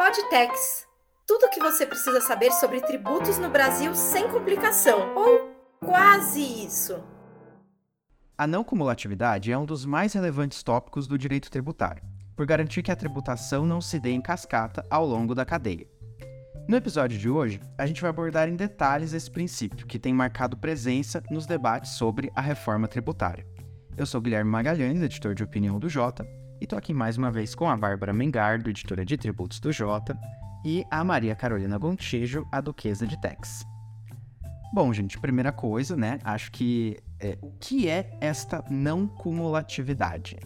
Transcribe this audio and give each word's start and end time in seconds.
Podtex. 0.00 0.86
Tudo 1.26 1.44
o 1.44 1.50
que 1.50 1.60
você 1.60 1.84
precisa 1.84 2.22
saber 2.22 2.50
sobre 2.52 2.80
tributos 2.80 3.36
no 3.36 3.50
Brasil 3.50 3.94
sem 3.94 4.26
complicação, 4.30 5.14
ou 5.14 5.50
quase 5.78 6.40
isso. 6.40 7.04
A 8.38 8.46
não 8.46 8.64
cumulatividade 8.64 9.52
é 9.52 9.58
um 9.58 9.66
dos 9.66 9.84
mais 9.84 10.14
relevantes 10.14 10.62
tópicos 10.62 11.06
do 11.06 11.18
direito 11.18 11.50
tributário, 11.50 12.02
por 12.34 12.46
garantir 12.46 12.82
que 12.82 12.90
a 12.90 12.96
tributação 12.96 13.66
não 13.66 13.78
se 13.78 14.00
dê 14.00 14.12
em 14.12 14.22
cascata 14.22 14.86
ao 14.88 15.04
longo 15.04 15.34
da 15.34 15.44
cadeia. 15.44 15.86
No 16.66 16.78
episódio 16.78 17.18
de 17.18 17.28
hoje, 17.28 17.60
a 17.76 17.86
gente 17.86 18.00
vai 18.00 18.08
abordar 18.08 18.48
em 18.48 18.56
detalhes 18.56 19.12
esse 19.12 19.30
princípio 19.30 19.86
que 19.86 19.98
tem 19.98 20.14
marcado 20.14 20.56
presença 20.56 21.22
nos 21.30 21.44
debates 21.44 21.90
sobre 21.90 22.32
a 22.34 22.40
reforma 22.40 22.88
tributária. 22.88 23.46
Eu 23.98 24.06
sou 24.06 24.22
Guilherme 24.22 24.50
Magalhães, 24.50 25.02
editor 25.02 25.34
de 25.34 25.44
opinião 25.44 25.78
do 25.78 25.90
Jota, 25.90 26.26
e 26.60 26.66
tô 26.66 26.76
aqui 26.76 26.92
mais 26.92 27.16
uma 27.16 27.30
vez 27.30 27.54
com 27.54 27.68
a 27.68 27.76
Bárbara 27.76 28.12
Mengardo, 28.12 28.68
editora 28.68 29.04
de 29.04 29.16
tributos 29.16 29.58
do 29.60 29.72
Jota, 29.72 30.18
e 30.64 30.84
a 30.90 31.02
Maria 31.02 31.34
Carolina 31.34 31.78
Gontijo, 31.78 32.46
a 32.52 32.60
duquesa 32.60 33.06
de 33.06 33.18
Tex. 33.20 33.64
Bom, 34.72 34.92
gente, 34.92 35.18
primeira 35.18 35.50
coisa, 35.50 35.96
né? 35.96 36.18
Acho 36.22 36.52
que 36.52 36.98
é, 37.18 37.38
o 37.40 37.50
que 37.52 37.88
é 37.88 38.16
esta 38.20 38.62
não 38.70 39.08
cumulatividade? 39.08 40.38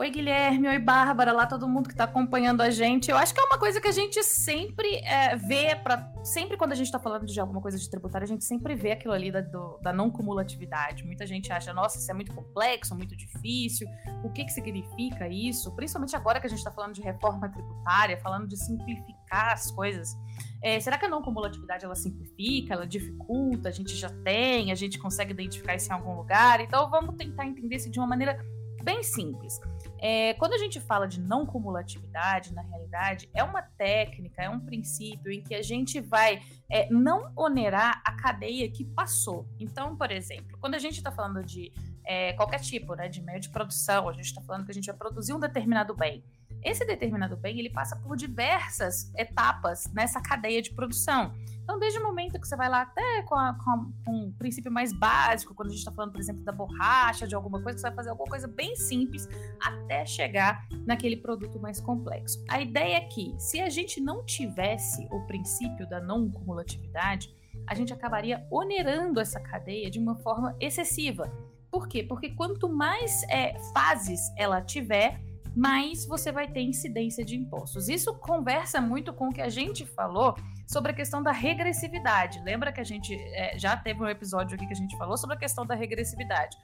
Oi, 0.00 0.08
Guilherme. 0.08 0.66
Oi, 0.66 0.78
Bárbara. 0.78 1.30
Lá 1.30 1.46
todo 1.46 1.68
mundo 1.68 1.86
que 1.86 1.92
está 1.92 2.04
acompanhando 2.04 2.62
a 2.62 2.70
gente. 2.70 3.10
Eu 3.10 3.18
acho 3.18 3.34
que 3.34 3.40
é 3.40 3.44
uma 3.44 3.58
coisa 3.58 3.82
que 3.82 3.86
a 3.86 3.92
gente 3.92 4.22
sempre 4.22 4.94
é, 5.04 5.36
vê, 5.36 5.76
pra, 5.76 6.10
sempre 6.24 6.56
quando 6.56 6.72
a 6.72 6.74
gente 6.74 6.86
está 6.86 6.98
falando 6.98 7.26
de 7.26 7.38
alguma 7.38 7.60
coisa 7.60 7.76
de 7.76 7.90
tributário, 7.90 8.24
a 8.24 8.26
gente 8.26 8.42
sempre 8.42 8.74
vê 8.74 8.92
aquilo 8.92 9.12
ali 9.12 9.30
da, 9.30 9.42
do, 9.42 9.76
da 9.82 9.92
não 9.92 10.10
cumulatividade. 10.10 11.04
Muita 11.04 11.26
gente 11.26 11.52
acha, 11.52 11.74
nossa, 11.74 11.98
isso 11.98 12.10
é 12.10 12.14
muito 12.14 12.32
complexo, 12.32 12.94
muito 12.94 13.14
difícil. 13.14 13.86
O 14.24 14.30
que, 14.32 14.46
que 14.46 14.52
significa 14.54 15.28
isso? 15.28 15.70
Principalmente 15.76 16.16
agora 16.16 16.40
que 16.40 16.46
a 16.46 16.48
gente 16.48 16.60
está 16.60 16.70
falando 16.70 16.94
de 16.94 17.02
reforma 17.02 17.50
tributária, 17.50 18.18
falando 18.22 18.48
de 18.48 18.56
simplificar 18.56 19.52
as 19.52 19.70
coisas. 19.70 20.16
É, 20.62 20.80
será 20.80 20.96
que 20.96 21.04
a 21.04 21.10
não 21.10 21.20
cumulatividade 21.20 21.84
ela 21.84 21.94
simplifica, 21.94 22.72
ela 22.72 22.86
dificulta? 22.86 23.68
A 23.68 23.72
gente 23.72 23.94
já 23.94 24.08
tem, 24.24 24.72
a 24.72 24.74
gente 24.74 24.98
consegue 24.98 25.32
identificar 25.32 25.74
isso 25.74 25.90
em 25.90 25.92
algum 25.92 26.16
lugar? 26.16 26.58
Então 26.58 26.88
vamos 26.88 27.16
tentar 27.16 27.44
entender 27.44 27.76
isso 27.76 27.90
de 27.90 27.98
uma 27.98 28.08
maneira 28.08 28.42
bem 28.82 29.02
simples. 29.02 29.60
É, 30.02 30.32
quando 30.34 30.54
a 30.54 30.58
gente 30.58 30.80
fala 30.80 31.06
de 31.06 31.20
não 31.20 31.44
cumulatividade, 31.44 32.54
na 32.54 32.62
realidade, 32.62 33.28
é 33.34 33.44
uma 33.44 33.60
técnica, 33.60 34.42
é 34.42 34.48
um 34.48 34.58
princípio 34.58 35.30
em 35.30 35.42
que 35.42 35.54
a 35.54 35.62
gente 35.62 36.00
vai 36.00 36.42
é, 36.70 36.88
não 36.90 37.30
onerar 37.36 38.00
a 38.04 38.12
cadeia 38.12 38.70
que 38.70 38.84
passou. 38.84 39.46
Então, 39.58 39.94
por 39.96 40.10
exemplo, 40.10 40.56
quando 40.58 40.74
a 40.74 40.78
gente 40.78 40.96
está 40.96 41.12
falando 41.12 41.44
de 41.44 41.70
é, 42.06 42.32
qualquer 42.32 42.60
tipo 42.60 42.94
né, 42.94 43.08
de 43.08 43.20
meio 43.20 43.40
de 43.40 43.50
produção, 43.50 44.08
a 44.08 44.12
gente 44.14 44.24
está 44.24 44.40
falando 44.40 44.64
que 44.64 44.70
a 44.70 44.74
gente 44.74 44.86
vai 44.86 44.96
produzir 44.96 45.34
um 45.34 45.38
determinado 45.38 45.94
bem. 45.94 46.24
Esse 46.62 46.84
determinado 46.84 47.36
bem, 47.36 47.58
ele 47.58 47.70
passa 47.70 47.96
por 47.96 48.16
diversas 48.16 49.12
etapas 49.16 49.90
nessa 49.92 50.20
cadeia 50.20 50.60
de 50.60 50.70
produção. 50.70 51.34
Então, 51.62 51.78
desde 51.78 51.98
o 51.98 52.02
momento 52.02 52.40
que 52.40 52.48
você 52.48 52.56
vai 52.56 52.68
lá 52.68 52.82
até 52.82 53.22
com, 53.22 53.34
a, 53.34 53.54
com, 53.54 53.70
a, 53.70 53.86
com 54.04 54.12
um 54.12 54.32
princípio 54.32 54.72
mais 54.72 54.92
básico, 54.92 55.54
quando 55.54 55.68
a 55.68 55.70
gente 55.70 55.78
está 55.78 55.92
falando, 55.92 56.10
por 56.10 56.20
exemplo, 56.20 56.42
da 56.42 56.50
borracha, 56.50 57.28
de 57.28 57.34
alguma 57.34 57.62
coisa, 57.62 57.78
você 57.78 57.86
vai 57.86 57.94
fazer 57.94 58.10
alguma 58.10 58.28
coisa 58.28 58.48
bem 58.48 58.74
simples 58.74 59.28
até 59.60 60.04
chegar 60.04 60.66
naquele 60.84 61.16
produto 61.16 61.60
mais 61.60 61.80
complexo. 61.80 62.44
A 62.48 62.60
ideia 62.60 62.96
é 62.96 63.00
que, 63.02 63.34
se 63.38 63.60
a 63.60 63.68
gente 63.68 64.00
não 64.00 64.24
tivesse 64.24 65.06
o 65.12 65.20
princípio 65.26 65.88
da 65.88 66.00
não 66.00 66.28
cumulatividade, 66.30 67.32
a 67.66 67.74
gente 67.74 67.92
acabaria 67.92 68.44
onerando 68.50 69.20
essa 69.20 69.38
cadeia 69.38 69.90
de 69.90 69.98
uma 69.98 70.16
forma 70.16 70.56
excessiva. 70.58 71.32
Por 71.70 71.86
quê? 71.86 72.02
Porque 72.02 72.30
quanto 72.30 72.68
mais 72.68 73.22
é, 73.28 73.56
fases 73.72 74.20
ela 74.36 74.60
tiver, 74.60 75.20
mais 75.54 76.06
você 76.06 76.30
vai 76.30 76.48
ter 76.48 76.60
incidência 76.60 77.24
de 77.24 77.36
impostos. 77.36 77.88
Isso 77.88 78.14
conversa 78.14 78.80
muito 78.80 79.12
com 79.12 79.28
o 79.28 79.32
que 79.32 79.40
a 79.40 79.48
gente 79.48 79.84
falou 79.84 80.34
sobre 80.66 80.92
a 80.92 80.94
questão 80.94 81.22
da 81.22 81.32
regressividade. 81.32 82.40
Lembra 82.44 82.72
que 82.72 82.80
a 82.80 82.84
gente 82.84 83.14
é, 83.14 83.58
já 83.58 83.76
teve 83.76 84.02
um 84.02 84.08
episódio 84.08 84.54
aqui 84.54 84.66
que 84.66 84.72
a 84.72 84.76
gente 84.76 84.96
falou 84.96 85.16
sobre 85.16 85.36
a 85.36 85.38
questão 85.38 85.66
da 85.66 85.74
regressividade. 85.74 86.56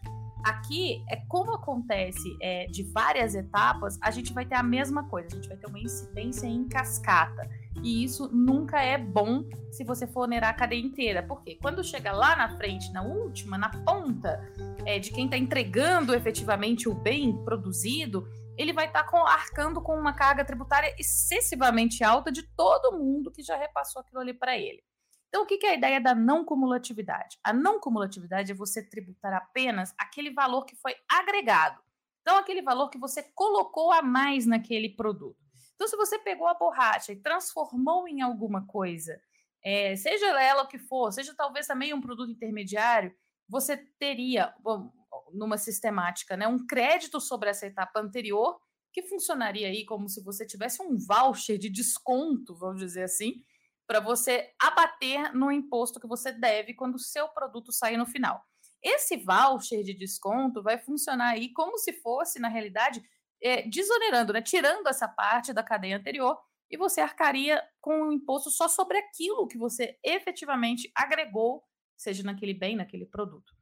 Aqui 0.45 1.05
é 1.09 1.17
como 1.29 1.53
acontece 1.55 2.37
é, 2.41 2.67
de 2.67 2.85
várias 2.93 3.35
etapas, 3.35 3.99
a 4.01 4.13
gente 4.13 4.33
vai 4.33 4.47
ter 4.47 4.55
a 4.55 4.63
mesma 4.63 5.03
coisa, 5.09 5.27
a 5.33 5.35
gente 5.35 5.49
vai 5.49 5.57
ter 5.57 5.67
uma 5.67 5.81
incidência 5.81 6.47
em 6.47 6.69
cascata. 6.69 7.51
E 7.83 8.05
isso 8.05 8.29
nunca 8.33 8.81
é 8.81 8.97
bom 8.97 9.43
se 9.73 9.83
você 9.83 10.07
for 10.07 10.23
onerar 10.23 10.51
a 10.51 10.55
cadeia 10.55 10.81
inteira. 10.81 11.21
Porque 11.21 11.57
quando 11.57 11.83
chega 11.83 12.13
lá 12.13 12.37
na 12.37 12.57
frente, 12.57 12.93
na 12.93 13.03
última, 13.03 13.59
na 13.59 13.71
ponta 13.71 14.41
é, 14.85 15.01
de 15.01 15.11
quem 15.11 15.25
está 15.25 15.37
entregando 15.37 16.15
efetivamente 16.15 16.89
o 16.89 16.95
bem 16.95 17.37
produzido, 17.45 18.29
ele 18.57 18.73
vai 18.73 18.87
estar 18.87 19.05
tá 19.05 19.19
arcando 19.29 19.81
com 19.83 19.99
uma 19.99 20.13
carga 20.13 20.45
tributária 20.45 20.95
excessivamente 20.99 22.03
alta 22.03 22.33
de 22.33 22.43
todo 22.43 22.97
mundo 22.97 23.31
que 23.31 23.43
já 23.43 23.57
repassou 23.57 24.01
aquilo 24.01 24.21
ali 24.21 24.35
para 24.35 24.57
ele. 24.57 24.83
Então, 25.29 25.43
o 25.43 25.47
que 25.47 25.67
é 25.67 25.71
a 25.71 25.75
ideia 25.75 26.01
da 26.01 26.15
não 26.15 26.45
cumulatividade? 26.45 27.39
A 27.45 27.53
não 27.53 27.81
cumulatividade 27.81 28.53
é 28.53 28.55
você 28.55 28.83
tributar 28.83 29.35
apenas 29.35 29.95
aquele 29.99 30.31
valor 30.31 30.65
que 30.65 30.77
foi 30.77 30.95
agregado. 31.11 31.81
Então, 32.23 32.39
aquele 32.39 32.63
valor 32.63 32.89
que 32.89 32.99
você 32.99 33.23
colocou 33.35 33.93
a 33.93 34.03
mais 34.03 34.47
naquele 34.47 34.89
produto. 34.89 35.37
Então, 35.75 35.87
se 35.87 35.97
você 35.97 36.19
pegou 36.19 36.49
a 36.49 36.55
borracha 36.55 37.13
e 37.13 37.21
transformou 37.21 38.09
em 38.09 38.23
alguma 38.23 38.67
coisa, 38.67 39.21
é, 39.63 39.95
seja 39.97 40.27
ela 40.41 40.63
o 40.63 40.69
que 40.69 40.79
for, 40.79 41.13
seja 41.13 41.35
talvez 41.37 41.67
também 41.67 41.93
um 41.93 42.01
produto 42.01 42.31
intermediário, 42.31 43.15
você 43.49 43.77
teria, 43.77 44.55
bom, 44.61 44.91
numa 45.33 45.59
sistemática, 45.59 46.37
né, 46.37 46.47
um 46.47 46.67
crédito 46.67 47.21
sobre 47.21 47.51
essa 47.51 47.67
etapa 47.67 48.01
anterior, 48.01 48.59
que 48.93 49.03
funcionaria 49.03 49.69
aí 49.69 49.85
como 49.85 50.09
se 50.09 50.23
você 50.23 50.47
tivesse 50.47 50.83
um 50.83 50.97
voucher 50.97 51.59
de 51.59 51.69
desconto, 51.69 52.55
vamos 52.55 52.81
dizer 52.81 53.05
assim, 53.05 53.43
para 53.87 54.01
você 54.01 54.51
abater 54.61 55.35
no 55.35 55.53
imposto 55.53 56.01
que 56.01 56.07
você 56.07 56.33
deve 56.33 56.75
quando 56.75 56.95
o 56.95 56.99
seu 56.99 57.29
produto 57.29 57.73
sair 57.73 57.97
no 57.97 58.07
final. 58.07 58.43
Esse 58.83 59.17
voucher 59.17 59.83
de 59.83 59.95
desconto 59.95 60.63
vai 60.63 60.79
funcionar 60.79 61.31
aí 61.31 61.53
como 61.53 61.79
se 61.79 61.93
fosse, 61.93 62.39
na 62.39 62.49
realidade, 62.49 63.03
é, 63.43 63.63
desonerando, 63.69 64.33
né, 64.33 64.43
tirando 64.43 64.87
essa 64.89 65.09
parte 65.09 65.53
da 65.53 65.63
cadeia 65.63 65.97
anterior 65.97 66.39
e 66.71 66.77
você 66.77 67.01
arcaria 67.01 67.63
com 67.81 68.09
o 68.09 68.13
imposto 68.13 68.51
só 68.51 68.69
sobre 68.69 68.99
aquilo 68.99 69.47
que 69.47 69.59
você 69.59 69.99
efetivamente 70.03 70.91
agregou, 70.95 71.63
seja 71.97 72.23
naquele 72.23 72.55
bem, 72.55 72.77
naquele 72.77 73.07
produto. 73.07 73.56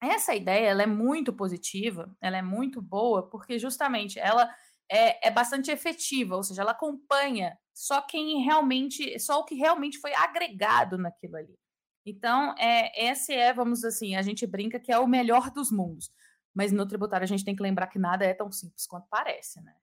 Essa 0.00 0.34
ideia 0.34 0.68
ela 0.68 0.82
é 0.82 0.86
muito 0.86 1.32
positiva, 1.32 2.14
ela 2.20 2.36
é 2.36 2.42
muito 2.42 2.82
boa, 2.82 3.28
porque 3.28 3.58
justamente 3.58 4.18
ela 4.18 4.48
é, 4.90 5.28
é 5.28 5.30
bastante 5.30 5.70
efetiva, 5.70 6.36
ou 6.36 6.42
seja, 6.42 6.62
ela 6.62 6.72
acompanha 6.72 7.58
só 7.74 8.00
quem 8.02 8.42
realmente, 8.42 9.18
só 9.18 9.40
o 9.40 9.44
que 9.44 9.54
realmente 9.54 9.98
foi 9.98 10.14
agregado 10.14 10.98
naquilo 10.98 11.36
ali. 11.36 11.58
Então, 12.04 12.54
é, 12.58 13.10
esse 13.10 13.32
é, 13.32 13.52
vamos 13.52 13.84
assim, 13.84 14.14
a 14.14 14.22
gente 14.22 14.46
brinca 14.46 14.78
que 14.78 14.92
é 14.92 14.98
o 14.98 15.08
melhor 15.08 15.50
dos 15.50 15.72
mundos. 15.72 16.10
Mas 16.54 16.72
no 16.72 16.86
tributário 16.86 17.24
a 17.24 17.28
gente 17.28 17.44
tem 17.44 17.54
que 17.54 17.62
lembrar 17.62 17.88
que 17.88 17.98
nada 17.98 18.24
é 18.24 18.32
tão 18.32 18.50
simples 18.50 18.86
quanto 18.86 19.06
parece, 19.10 19.60
né? 19.62 19.74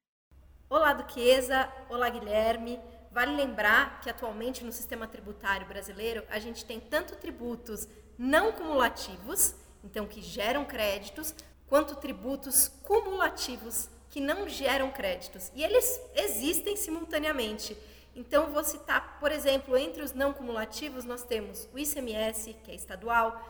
Olá, 0.69 0.93
Duquesa. 0.93 1.71
Olá, 1.87 2.09
Guilherme. 2.09 2.79
Vale 3.11 3.35
lembrar 3.35 4.01
que 4.01 4.09
atualmente 4.09 4.63
no 4.63 4.71
sistema 4.71 5.07
tributário 5.07 5.67
brasileiro 5.67 6.25
a 6.29 6.39
gente 6.39 6.65
tem 6.65 6.79
tanto 6.79 7.15
tributos 7.15 7.87
não 8.17 8.51
cumulativos, 8.53 9.53
então 9.83 10.05
que 10.05 10.21
geram 10.21 10.65
créditos, 10.65 11.33
quanto 11.67 11.95
tributos 11.95 12.67
cumulativos 12.83 13.89
que 14.09 14.21
não 14.21 14.47
geram 14.47 14.91
créditos. 14.91 15.51
E 15.55 15.63
eles 15.63 15.99
existem 16.15 16.75
simultaneamente. 16.75 17.75
Então, 18.15 18.51
vou 18.51 18.63
citar, 18.63 19.17
por 19.19 19.31
exemplo, 19.31 19.75
entre 19.75 20.03
os 20.03 20.13
não 20.13 20.33
cumulativos, 20.33 21.03
nós 21.03 21.23
temos 21.23 21.67
o 21.73 21.79
ICMS, 21.79 22.55
que 22.63 22.71
é 22.71 22.75
estadual, 22.75 23.41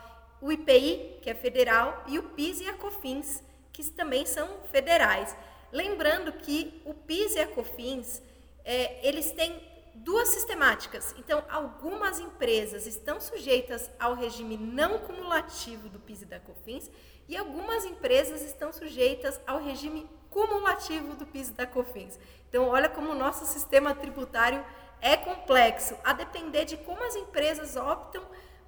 o 0.41 0.51
IPI, 0.51 1.19
que 1.21 1.29
é 1.29 1.33
federal, 1.33 2.03
e 2.07 2.17
o 2.17 2.23
PIS 2.23 2.61
e 2.61 2.69
a 2.69 2.73
COFINS, 2.73 3.43
que 3.73 3.83
também 3.91 4.25
são 4.25 4.47
federais. 4.71 5.35
Lembrando 5.71 6.31
que 6.31 6.81
o 6.85 6.93
PIS 6.93 7.35
e 7.35 7.39
a 7.39 7.47
COFINS, 7.47 8.21
é, 8.63 9.05
eles 9.05 9.31
têm 9.31 9.72
duas 9.93 10.29
sistemáticas. 10.29 11.13
Então, 11.17 11.43
algumas 11.49 12.19
empresas 12.19 12.87
estão 12.87 13.19
sujeitas 13.19 13.89
ao 13.99 14.15
regime 14.15 14.57
não 14.57 14.99
cumulativo 14.99 15.89
do 15.89 15.99
PIS 15.99 16.23
e 16.23 16.25
da 16.25 16.39
COFINS 16.39 16.89
e 17.27 17.37
algumas 17.37 17.85
empresas 17.85 18.41
estão 18.41 18.73
sujeitas 18.73 19.39
ao 19.45 19.63
regime 19.63 20.09
cumulativo 20.29 21.15
do 21.15 21.25
PIS 21.25 21.49
e 21.49 21.53
da 21.53 21.67
COFINS. 21.67 22.19
Então, 22.49 22.67
olha 22.67 22.89
como 22.89 23.11
o 23.11 23.15
nosso 23.15 23.45
sistema 23.45 23.93
tributário 23.93 24.65
é 24.99 25.17
complexo, 25.17 25.95
a 26.03 26.13
depender 26.13 26.65
de 26.65 26.77
como 26.77 27.03
as 27.03 27.15
empresas 27.15 27.75
optam 27.75 28.23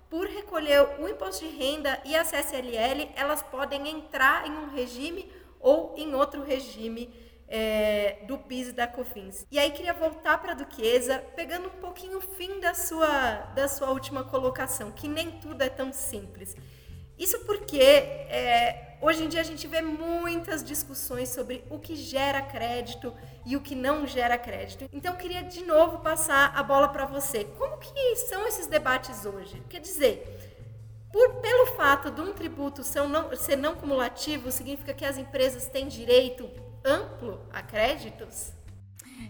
por 0.10 0.28
recolher 0.28 1.00
o 1.00 1.08
imposto 1.08 1.46
de 1.46 1.52
renda 1.52 2.00
e 2.06 2.16
a 2.16 2.24
CSLL, 2.24 3.10
elas 3.16 3.42
podem 3.42 3.88
entrar 3.88 4.46
em 4.46 4.52
um 4.52 4.70
regime 4.70 5.32
ou 5.60 5.96
em 5.98 6.14
outro 6.14 6.44
regime 6.44 7.10
é, 7.48 8.20
do 8.28 8.38
PIS 8.38 8.70
e 8.70 8.72
da 8.74 8.88
COFINS. 8.88 9.46
E 9.52 9.60
aí 9.60 9.72
queria 9.72 9.94
voltar 9.94 10.38
para 10.40 10.52
a 10.52 10.56
Duquesa, 10.56 11.20
pegando 11.36 11.68
um 11.68 11.82
pouquinho 11.82 12.18
o 12.18 12.22
fim 12.22 12.60
da 12.60 12.74
sua, 12.74 13.36
da 13.56 13.68
sua 13.68 13.90
última 13.92 14.24
colocação, 14.24 14.92
que 14.92 15.08
nem 15.08 15.32
tudo 15.32 15.62
é 15.62 15.70
tão 15.70 15.94
simples. 15.94 16.56
Isso 17.18 17.40
porque 17.46 17.80
é, 17.80 18.98
hoje 19.02 19.24
em 19.24 19.30
dia 19.30 19.40
a 19.40 19.44
gente 19.44 19.68
vê 19.68 19.82
muitas 19.82 20.64
discussões 20.64 21.30
sobre 21.30 21.64
o 21.70 21.80
que 21.80 21.96
gera 21.96 22.42
crédito 22.42 23.14
e 23.46 23.56
o 23.56 23.62
que 23.62 23.74
não 23.74 24.06
gera 24.06 24.38
crédito. 24.38 24.90
Então 24.92 25.16
queria 25.16 25.42
de 25.42 25.64
novo 25.64 26.00
passar 26.00 26.52
a 26.54 26.62
bola 26.62 26.90
para 26.90 27.06
você. 27.06 27.46
Como 27.58 27.78
que 27.78 28.16
são 28.18 28.46
esses 28.48 28.68
debates 28.68 29.26
hoje? 29.26 29.64
Quer 29.70 29.80
dizer, 29.80 30.58
por, 31.10 31.36
pelo 31.36 31.68
fato 31.68 32.12
de 32.12 32.20
um 32.20 32.34
tributo 32.34 32.84
ser 32.84 33.08
não, 33.08 33.34
ser 33.34 33.56
não 33.56 33.76
cumulativo, 33.76 34.52
significa 34.52 34.94
que 34.94 35.06
as 35.06 35.18
empresas 35.18 35.70
têm 35.70 35.88
direito 35.88 36.50
amplo 36.86 37.42
a 37.52 37.62
créditos? 37.62 38.54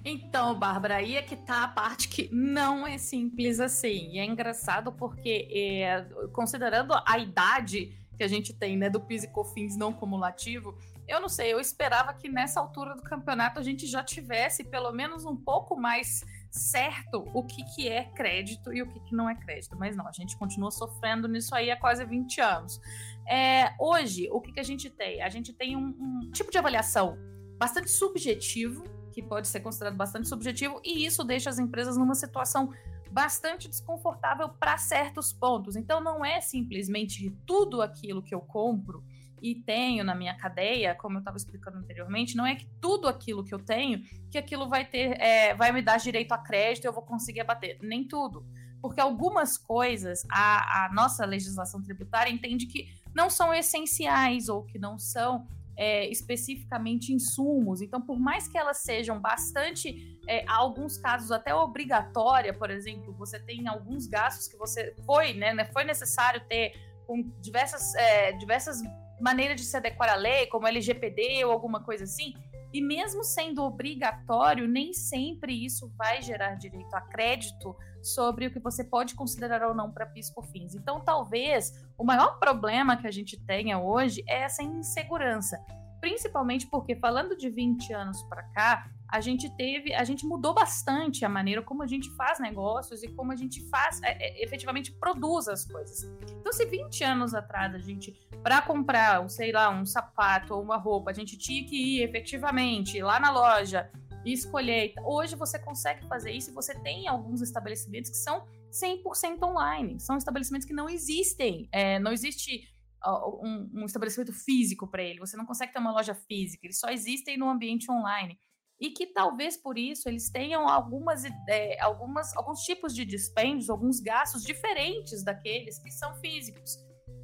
Então, 0.04 0.58
Bárbara, 0.58 0.98
aí 0.98 1.16
é 1.16 1.22
que 1.22 1.36
tá 1.36 1.64
a 1.64 1.68
parte 1.68 2.10
que 2.10 2.30
não 2.32 2.86
é 2.86 2.98
simples 2.98 3.60
assim. 3.60 4.12
E 4.12 4.20
é 4.20 4.26
engraçado 4.26 4.92
porque, 4.92 5.48
é, 5.52 6.04
considerando 6.32 6.94
a 7.06 7.18
idade 7.18 7.98
que 8.18 8.24
a 8.24 8.28
gente 8.28 8.54
tem, 8.54 8.78
né, 8.78 8.90
do 8.90 9.00
PIS 9.00 9.24
e 9.24 9.28
COFINS 9.28 9.76
não 9.76 9.92
cumulativo, 9.92 10.78
eu 11.08 11.20
não 11.20 11.30
sei, 11.30 11.54
eu 11.54 11.60
esperava 11.60 12.14
que 12.14 12.28
nessa 12.28 12.60
altura 12.60 12.96
do 12.96 13.04
campeonato 13.04 13.60
a 13.60 13.64
gente 13.64 13.86
já 13.86 14.04
tivesse 14.04 14.64
pelo 14.64 14.92
menos 14.92 15.24
um 15.24 15.36
pouco 15.36 15.76
mais 15.76 16.24
certo 16.50 17.30
o 17.34 17.44
que, 17.44 17.64
que 17.76 17.88
é 17.88 18.06
crédito 18.06 18.74
e 18.74 18.82
o 18.82 18.88
que, 18.88 19.00
que 19.02 19.16
não 19.16 19.30
é 19.30 19.36
crédito. 19.36 19.76
Mas 19.78 19.96
não, 19.96 20.08
a 20.08 20.12
gente 20.12 20.36
continua 20.38 20.72
sofrendo 20.72 21.28
nisso 21.28 21.54
aí 21.54 21.70
há 21.70 21.78
quase 21.78 22.04
20 22.06 22.42
anos. 22.42 22.80
É, 23.28 23.74
hoje, 23.80 24.28
o 24.32 24.42
que, 24.42 24.52
que 24.52 24.60
a 24.60 24.64
gente 24.64 24.90
tem? 24.90 25.22
A 25.22 25.30
gente 25.30 25.54
tem 25.54 25.76
um, 25.76 25.90
um 25.90 26.32
tipo 26.32 26.52
de 26.52 26.58
avaliação 26.58 27.35
bastante 27.58 27.90
subjetivo 27.90 28.84
que 29.12 29.22
pode 29.22 29.48
ser 29.48 29.62
considerado 29.62 29.96
bastante 29.96 30.28
subjetivo, 30.28 30.82
e 30.84 31.06
isso 31.06 31.24
deixa 31.24 31.50
as 31.50 31.58
empresas 31.58 31.96
numa 31.96 32.16
situação 32.16 32.70
bastante 33.10 33.70
desconfortável 33.70 34.50
para 34.50 34.78
certos 34.78 35.32
pontos. 35.32 35.78
Então, 35.78 36.02
não 36.02 36.26
é 36.26 36.42
simplesmente 36.42 37.34
tudo 37.46 37.82
aquilo 37.82 38.22
que 38.22 38.36
eu 38.36 38.42
compro 38.42 39.02
e 39.42 39.56
tenho 39.56 40.04
na 40.04 40.14
minha 40.14 40.36
cadeia, 40.36 40.96
como 40.96 41.16
eu 41.16 41.20
estava 41.20 41.38
explicando 41.38 41.78
anteriormente, 41.78 42.36
não 42.36 42.46
é 42.46 42.56
que 42.56 42.68
tudo 42.82 43.08
aquilo 43.08 43.44
que 43.44 43.54
eu 43.54 43.60
tenho, 43.60 44.02
que 44.30 44.38
aquilo 44.38 44.68
vai 44.68 44.84
ter, 44.84 45.18
é, 45.22 45.56
vai 45.56 45.72
me 45.72 45.82
dar 45.82 45.98
direito 45.98 46.34
a 46.34 46.38
crédito 46.38 46.86
eu 46.86 46.92
vou 46.92 47.04
conseguir 47.04 47.40
abater. 47.40 47.78
Nem 47.82 48.06
tudo. 48.06 48.46
Porque 48.82 49.00
algumas 49.00 49.58
coisas 49.58 50.26
a, 50.30 50.86
a 50.86 50.94
nossa 50.94 51.26
legislação 51.26 51.82
tributária 51.82 52.30
entende 52.30 52.66
que 52.66 52.90
não 53.14 53.30
são 53.30 53.54
essenciais 53.54 54.50
ou 54.50 54.64
que 54.64 54.78
não 54.78 55.00
são 55.00 55.48
é, 55.78 56.10
especificamente 56.10 57.14
insumos. 57.14 57.82
Então, 57.82 58.02
por 58.02 58.20
mais 58.20 58.48
que 58.48 58.58
elas 58.58 58.78
sejam 58.78 59.20
bastante, 59.20 60.20
é, 60.28 60.46
alguns 60.48 60.98
casos 60.98 61.32
até 61.32 61.54
obrigatória, 61.54 62.54
por 62.54 62.70
exemplo, 62.70 63.14
você 63.14 63.40
tem 63.40 63.68
alguns 63.68 64.08
gastos 64.08 64.48
que 64.48 64.58
você 64.58 64.96
foi, 65.06 65.34
né, 65.34 65.54
né 65.54 65.66
foi 65.66 65.84
necessário 65.84 66.42
ter 66.48 66.74
com 67.06 67.22
diversas, 67.40 67.94
é, 67.96 68.32
diversas 68.34 68.82
maneiras 69.20 69.60
de 69.60 69.66
se 69.66 69.78
adequar 69.78 70.10
à 70.10 70.16
lei, 70.16 70.48
como 70.48 70.68
LGPD 70.68 71.46
ou 71.46 71.52
alguma 71.52 71.84
coisa 71.84 72.04
assim. 72.04 72.34
E 72.76 72.82
mesmo 72.82 73.24
sendo 73.24 73.64
obrigatório, 73.64 74.68
nem 74.68 74.92
sempre 74.92 75.54
isso 75.64 75.90
vai 75.96 76.22
gerar 76.22 76.56
direito 76.56 76.94
a 76.94 77.00
crédito 77.00 77.74
sobre 78.04 78.48
o 78.48 78.52
que 78.52 78.60
você 78.60 78.84
pode 78.84 79.16
considerar 79.16 79.66
ou 79.66 79.74
não 79.74 79.94
para 79.94 80.06
PIS/COFINS. 80.06 80.76
Então, 80.76 81.00
talvez 81.00 81.72
o 81.98 82.04
maior 82.04 82.38
problema 82.38 82.98
que 82.98 83.08
a 83.08 83.12
gente 83.12 83.40
tenha 83.46 83.80
hoje 83.80 84.22
é 84.28 84.42
essa 84.42 84.62
insegurança, 84.62 85.58
principalmente 86.02 86.68
porque 86.68 86.98
falando 86.98 87.38
de 87.38 87.50
20 87.50 87.94
anos 87.94 88.22
para 88.24 88.44
cá, 88.50 88.92
a 89.08 89.22
gente 89.22 89.50
teve, 89.56 89.94
a 89.94 90.04
gente 90.04 90.26
mudou 90.26 90.54
bastante 90.54 91.24
a 91.24 91.30
maneira 91.30 91.62
como 91.62 91.84
a 91.84 91.88
gente 91.88 92.10
faz 92.16 92.40
negócios 92.40 93.04
e 93.04 93.08
como 93.08 93.32
a 93.32 93.36
gente 93.36 93.62
faz, 93.70 94.02
é, 94.02 94.12
é, 94.20 94.44
efetivamente 94.44 94.92
produz 94.94 95.48
as 95.48 95.66
coisas. 95.66 96.04
Então, 96.40 96.52
se 96.52 96.66
20 96.66 97.04
anos 97.04 97.34
atrás 97.34 97.74
a 97.74 97.80
gente, 97.80 98.14
para 98.42 98.62
comprar, 98.62 99.28
sei 99.30 99.52
lá, 99.52 99.70
um 99.70 99.86
sapato 99.86 100.54
ou 100.54 100.62
uma 100.62 100.78
roupa, 100.78 101.12
a 101.12 101.14
gente 101.14 101.38
tinha 101.38 101.64
que 101.66 101.76
ir 101.76 102.04
efetivamente 102.04 103.02
lá 103.02 103.20
na 103.20 103.32
loja 103.32 103.90
e 104.26 104.34
escolher. 104.34 104.94
Hoje 105.04 105.36
você 105.36 105.60
consegue 105.60 106.08
fazer 106.08 106.32
isso 106.32 106.50
e 106.50 106.54
você 106.54 106.74
tem 106.80 107.08
alguns 107.08 107.42
estabelecimentos 107.42 108.10
que 108.10 108.18
são 108.18 108.46
100% 108.72 109.42
online. 109.44 110.00
São 110.00 110.18
estabelecimentos 110.18 110.68
que 110.68 110.74
não 110.74 110.90
existem. 110.90 111.70
É, 111.72 112.00
não 112.00 112.12
existe 112.12 112.74
um, 113.08 113.70
um 113.74 113.86
estabelecimento 113.86 114.34
físico 114.34 114.88
para 114.88 115.04
ele. 115.04 115.20
Você 115.20 115.38
não 115.38 115.46
consegue 115.46 115.72
ter 115.72 115.80
uma 115.80 115.92
loja 115.92 116.16
física. 116.16 116.66
Eles 116.66 116.80
só 116.80 116.90
existem 116.90 117.38
no 117.38 117.50
ambiente 117.50 117.90
online. 117.92 118.40
E 118.80 118.90
que 118.90 119.08
talvez 119.08 119.56
por 119.56 119.78
isso 119.78 120.10
eles 120.10 120.30
tenham 120.30 120.68
algumas, 120.68 121.24
é, 121.48 121.82
algumas, 121.82 122.36
alguns 122.36 122.62
tipos 122.62 122.94
de 122.94 123.06
dispêndios, 123.06 123.70
alguns 123.70 124.00
gastos 124.00 124.44
diferentes 124.44 125.24
daqueles 125.24 125.80
que 125.80 125.92
são 125.92 126.14
físicos. 126.16 126.78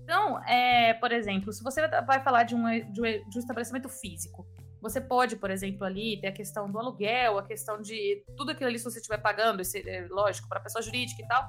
Então, 0.04 0.44
é, 0.46 0.94
por 0.96 1.12
exemplo, 1.12 1.52
se 1.52 1.64
você 1.64 1.88
vai 1.88 2.24
falar 2.24 2.44
de 2.44 2.56
um, 2.56 2.64
de 2.92 3.02
um 3.02 3.40
estabelecimento 3.40 3.90
físico, 3.90 4.48
você 4.82 5.00
pode, 5.00 5.36
por 5.36 5.52
exemplo, 5.52 5.86
ali 5.86 6.20
ter 6.20 6.28
a 6.28 6.32
questão 6.32 6.70
do 6.70 6.80
aluguel, 6.80 7.38
a 7.38 7.44
questão 7.46 7.80
de 7.80 8.24
tudo 8.36 8.52
aquilo 8.52 8.68
ali 8.68 8.80
se 8.80 8.86
você 8.86 8.98
estiver 8.98 9.20
pagando, 9.20 9.62
esse, 9.62 9.88
é, 9.88 10.08
lógico, 10.10 10.50
para 10.50 10.60
pessoa 10.60 10.82
jurídica 10.82 11.22
e 11.22 11.28
tal. 11.28 11.48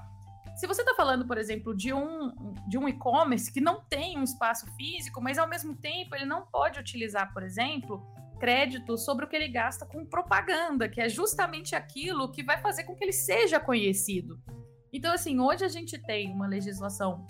Se 0.54 0.66
você 0.66 0.82
está 0.82 0.94
falando, 0.94 1.26
por 1.26 1.38
exemplo, 1.38 1.74
de 1.74 1.94
um, 1.94 2.30
de 2.68 2.76
um 2.76 2.86
e-commerce 2.86 3.50
que 3.50 3.60
não 3.60 3.80
tem 3.88 4.18
um 4.18 4.22
espaço 4.22 4.66
físico, 4.76 5.20
mas 5.22 5.38
ao 5.38 5.48
mesmo 5.48 5.74
tempo 5.74 6.14
ele 6.14 6.26
não 6.26 6.44
pode 6.44 6.78
utilizar, 6.78 7.32
por 7.32 7.42
exemplo, 7.42 8.06
crédito 8.42 8.98
sobre 8.98 9.24
o 9.24 9.28
que 9.28 9.36
ele 9.36 9.46
gasta 9.46 9.86
com 9.86 10.04
propaganda, 10.04 10.88
que 10.88 11.00
é 11.00 11.08
justamente 11.08 11.76
aquilo 11.76 12.32
que 12.32 12.42
vai 12.42 12.60
fazer 12.60 12.82
com 12.82 12.96
que 12.96 13.04
ele 13.04 13.12
seja 13.12 13.60
conhecido. 13.60 14.36
Então, 14.92 15.14
assim, 15.14 15.38
hoje 15.38 15.64
a 15.64 15.68
gente 15.68 15.96
tem 15.96 16.32
uma 16.32 16.48
legislação 16.48 17.24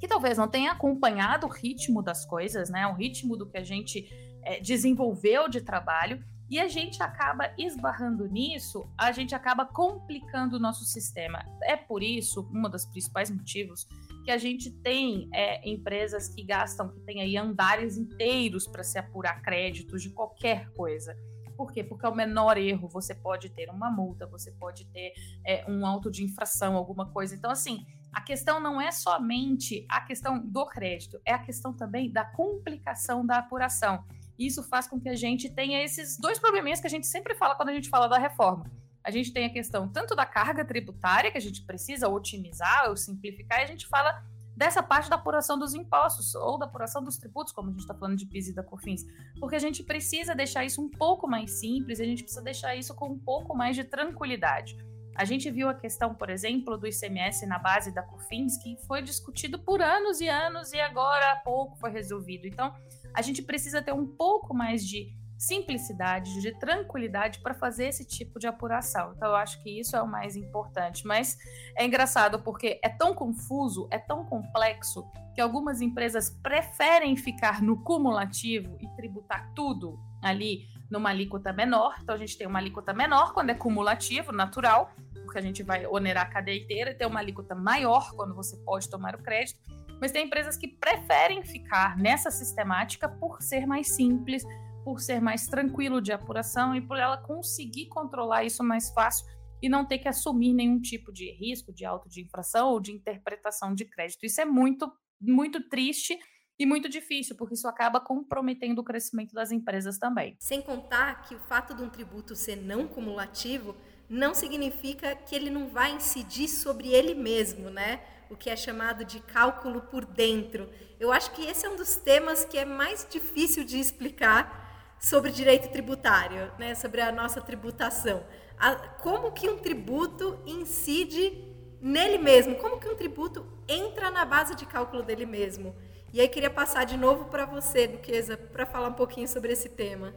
que 0.00 0.08
talvez 0.08 0.38
não 0.38 0.48
tenha 0.48 0.72
acompanhado 0.72 1.46
o 1.46 1.50
ritmo 1.50 2.02
das 2.02 2.24
coisas, 2.24 2.70
né? 2.70 2.86
O 2.86 2.94
ritmo 2.94 3.36
do 3.36 3.46
que 3.46 3.58
a 3.58 3.62
gente 3.62 4.08
é, 4.42 4.58
desenvolveu 4.58 5.50
de 5.50 5.60
trabalho 5.60 6.24
e 6.48 6.58
a 6.58 6.66
gente 6.66 7.02
acaba 7.02 7.52
esbarrando 7.58 8.26
nisso, 8.26 8.90
a 8.96 9.12
gente 9.12 9.34
acaba 9.34 9.66
complicando 9.66 10.56
o 10.56 10.58
nosso 10.58 10.86
sistema. 10.86 11.44
É 11.64 11.76
por 11.76 12.02
isso, 12.02 12.48
um 12.54 12.62
dos 12.70 12.86
principais 12.86 13.30
motivos, 13.30 13.86
que 14.28 14.32
a 14.32 14.36
gente 14.36 14.70
tem 14.70 15.26
é, 15.32 15.66
empresas 15.66 16.28
que 16.28 16.42
gastam, 16.42 16.90
que 16.90 17.00
tem 17.00 17.22
aí 17.22 17.34
andares 17.38 17.96
inteiros 17.96 18.66
para 18.66 18.84
se 18.84 18.98
apurar 18.98 19.40
créditos 19.40 20.02
de 20.02 20.10
qualquer 20.10 20.70
coisa. 20.72 21.16
Por 21.56 21.72
quê? 21.72 21.82
Porque 21.82 22.04
ao 22.04 22.14
menor 22.14 22.58
erro 22.58 22.90
você 22.90 23.14
pode 23.14 23.48
ter 23.48 23.70
uma 23.70 23.90
multa, 23.90 24.26
você 24.26 24.52
pode 24.52 24.84
ter 24.92 25.14
é, 25.46 25.64
um 25.66 25.86
auto 25.86 26.10
de 26.10 26.22
infração, 26.22 26.76
alguma 26.76 27.10
coisa. 27.10 27.34
Então, 27.34 27.50
assim, 27.50 27.86
a 28.12 28.20
questão 28.20 28.60
não 28.60 28.78
é 28.78 28.92
somente 28.92 29.86
a 29.88 30.02
questão 30.02 30.38
do 30.38 30.66
crédito, 30.66 31.18
é 31.24 31.32
a 31.32 31.38
questão 31.38 31.72
também 31.72 32.12
da 32.12 32.26
complicação 32.26 33.24
da 33.24 33.38
apuração. 33.38 34.04
Isso 34.38 34.62
faz 34.62 34.86
com 34.86 35.00
que 35.00 35.08
a 35.08 35.16
gente 35.16 35.48
tenha 35.48 35.82
esses 35.82 36.18
dois 36.18 36.38
probleminhas 36.38 36.82
que 36.82 36.86
a 36.86 36.90
gente 36.90 37.06
sempre 37.06 37.34
fala 37.34 37.54
quando 37.54 37.70
a 37.70 37.74
gente 37.74 37.88
fala 37.88 38.06
da 38.06 38.18
reforma. 38.18 38.70
A 39.08 39.10
gente 39.10 39.32
tem 39.32 39.46
a 39.46 39.50
questão 39.50 39.88
tanto 39.88 40.14
da 40.14 40.26
carga 40.26 40.62
tributária, 40.66 41.30
que 41.30 41.38
a 41.38 41.40
gente 41.40 41.62
precisa 41.62 42.10
otimizar 42.10 42.90
ou 42.90 42.94
simplificar, 42.94 43.60
e 43.60 43.62
a 43.62 43.66
gente 43.66 43.86
fala 43.86 44.22
dessa 44.54 44.82
parte 44.82 45.08
da 45.08 45.16
apuração 45.16 45.58
dos 45.58 45.72
impostos 45.72 46.34
ou 46.34 46.58
da 46.58 46.66
apuração 46.66 47.02
dos 47.02 47.16
tributos, 47.16 47.50
como 47.50 47.68
a 47.68 47.70
gente 47.70 47.80
está 47.80 47.94
falando 47.94 48.18
de 48.18 48.26
PIS 48.26 48.48
e 48.48 48.54
da 48.54 48.62
COFINS, 48.62 49.06
porque 49.40 49.56
a 49.56 49.58
gente 49.58 49.82
precisa 49.82 50.34
deixar 50.34 50.62
isso 50.62 50.82
um 50.82 50.90
pouco 50.90 51.26
mais 51.26 51.52
simples, 51.52 52.00
a 52.00 52.04
gente 52.04 52.22
precisa 52.22 52.42
deixar 52.42 52.76
isso 52.76 52.94
com 52.94 53.06
um 53.06 53.18
pouco 53.18 53.56
mais 53.56 53.74
de 53.74 53.84
tranquilidade. 53.84 54.76
A 55.16 55.24
gente 55.24 55.50
viu 55.50 55.70
a 55.70 55.74
questão, 55.74 56.14
por 56.14 56.28
exemplo, 56.28 56.76
do 56.76 56.86
ICMS 56.86 57.46
na 57.46 57.58
base 57.58 57.90
da 57.94 58.02
COFINS, 58.02 58.58
que 58.58 58.76
foi 58.86 59.00
discutido 59.00 59.58
por 59.58 59.80
anos 59.80 60.20
e 60.20 60.28
anos 60.28 60.70
e 60.74 60.80
agora 60.80 61.32
há 61.32 61.36
pouco 61.36 61.78
foi 61.78 61.90
resolvido. 61.90 62.46
Então, 62.46 62.74
a 63.14 63.22
gente 63.22 63.40
precisa 63.40 63.80
ter 63.80 63.94
um 63.94 64.06
pouco 64.06 64.52
mais 64.52 64.86
de 64.86 65.16
simplicidade, 65.38 66.40
de 66.40 66.52
tranquilidade 66.58 67.38
para 67.38 67.54
fazer 67.54 67.86
esse 67.86 68.04
tipo 68.04 68.40
de 68.40 68.48
apuração. 68.48 69.12
Então, 69.16 69.28
eu 69.28 69.36
acho 69.36 69.62
que 69.62 69.78
isso 69.78 69.96
é 69.96 70.02
o 70.02 70.06
mais 70.06 70.34
importante. 70.34 71.06
Mas 71.06 71.38
é 71.76 71.86
engraçado 71.86 72.40
porque 72.42 72.80
é 72.82 72.88
tão 72.88 73.14
confuso, 73.14 73.88
é 73.92 73.98
tão 73.98 74.24
complexo, 74.26 75.08
que 75.34 75.40
algumas 75.40 75.80
empresas 75.80 76.28
preferem 76.42 77.16
ficar 77.16 77.62
no 77.62 77.82
cumulativo 77.84 78.76
e 78.80 78.88
tributar 78.96 79.52
tudo 79.54 79.96
ali 80.20 80.66
numa 80.90 81.10
alíquota 81.10 81.52
menor. 81.52 81.94
Então, 82.02 82.16
a 82.16 82.18
gente 82.18 82.36
tem 82.36 82.46
uma 82.46 82.58
alíquota 82.58 82.92
menor 82.92 83.32
quando 83.32 83.50
é 83.50 83.54
cumulativo, 83.54 84.32
natural, 84.32 84.90
porque 85.24 85.38
a 85.38 85.42
gente 85.42 85.62
vai 85.62 85.86
onerar 85.86 86.26
a 86.26 86.30
cadeia 86.30 86.60
inteira, 86.60 86.90
e 86.90 86.94
ter 86.94 87.06
uma 87.06 87.20
alíquota 87.20 87.54
maior 87.54 88.10
quando 88.16 88.34
você 88.34 88.56
pode 88.64 88.90
tomar 88.90 89.14
o 89.14 89.22
crédito. 89.22 89.60
Mas 90.00 90.10
tem 90.10 90.26
empresas 90.26 90.56
que 90.56 90.66
preferem 90.66 91.42
ficar 91.44 91.96
nessa 91.96 92.30
sistemática 92.30 93.08
por 93.08 93.42
ser 93.42 93.66
mais 93.66 93.94
simples, 93.94 94.44
por 94.88 95.00
ser 95.00 95.20
mais 95.20 95.46
tranquilo 95.46 96.00
de 96.00 96.12
apuração 96.12 96.74
e 96.74 96.80
por 96.80 96.96
ela 96.96 97.18
conseguir 97.18 97.88
controlar 97.88 98.44
isso 98.44 98.64
mais 98.64 98.90
fácil 98.90 99.26
e 99.60 99.68
não 99.68 99.84
ter 99.84 99.98
que 99.98 100.08
assumir 100.08 100.54
nenhum 100.54 100.80
tipo 100.80 101.12
de 101.12 101.30
risco 101.32 101.70
de 101.74 101.84
auto 101.84 102.08
de 102.08 102.22
infração 102.22 102.70
ou 102.70 102.80
de 102.80 102.90
interpretação 102.90 103.74
de 103.74 103.84
crédito. 103.84 104.24
Isso 104.24 104.40
é 104.40 104.46
muito, 104.46 104.90
muito 105.20 105.60
triste 105.68 106.18
e 106.58 106.64
muito 106.64 106.88
difícil, 106.88 107.36
porque 107.36 107.52
isso 107.52 107.68
acaba 107.68 108.00
comprometendo 108.00 108.78
o 108.78 108.82
crescimento 108.82 109.34
das 109.34 109.52
empresas 109.52 109.98
também. 109.98 110.36
Sem 110.40 110.62
contar 110.62 111.20
que 111.20 111.34
o 111.34 111.40
fato 111.40 111.74
de 111.74 111.82
um 111.82 111.90
tributo 111.90 112.34
ser 112.34 112.56
não 112.56 112.88
cumulativo 112.88 113.76
não 114.08 114.32
significa 114.32 115.14
que 115.14 115.34
ele 115.34 115.50
não 115.50 115.68
vai 115.68 115.92
incidir 115.92 116.48
sobre 116.48 116.88
ele 116.88 117.14
mesmo, 117.14 117.68
né? 117.68 118.00
O 118.30 118.36
que 118.36 118.48
é 118.48 118.56
chamado 118.56 119.04
de 119.04 119.20
cálculo 119.20 119.82
por 119.82 120.06
dentro. 120.06 120.70
Eu 120.98 121.12
acho 121.12 121.30
que 121.32 121.44
esse 121.44 121.66
é 121.66 121.68
um 121.68 121.76
dos 121.76 121.96
temas 121.96 122.42
que 122.46 122.56
é 122.56 122.64
mais 122.64 123.06
difícil 123.10 123.64
de 123.64 123.78
explicar 123.78 124.66
sobre 125.00 125.30
direito 125.30 125.70
tributário, 125.70 126.52
né? 126.58 126.74
Sobre 126.74 127.00
a 127.00 127.12
nossa 127.12 127.40
tributação. 127.40 128.24
A, 128.58 128.74
como 128.74 129.32
que 129.32 129.48
um 129.48 129.58
tributo 129.58 130.38
incide 130.46 131.44
nele 131.80 132.18
mesmo? 132.18 132.56
Como 132.56 132.80
que 132.80 132.88
um 132.88 132.96
tributo 132.96 133.46
entra 133.68 134.10
na 134.10 134.24
base 134.24 134.54
de 134.54 134.66
cálculo 134.66 135.02
dele 135.02 135.26
mesmo? 135.26 135.74
E 136.12 136.20
aí 136.20 136.28
queria 136.28 136.50
passar 136.50 136.84
de 136.84 136.96
novo 136.96 137.26
para 137.26 137.44
você, 137.44 137.86
Duquesa, 137.86 138.36
para 138.36 138.64
falar 138.64 138.88
um 138.88 138.94
pouquinho 138.94 139.28
sobre 139.28 139.52
esse 139.52 139.68
tema. 139.68 140.14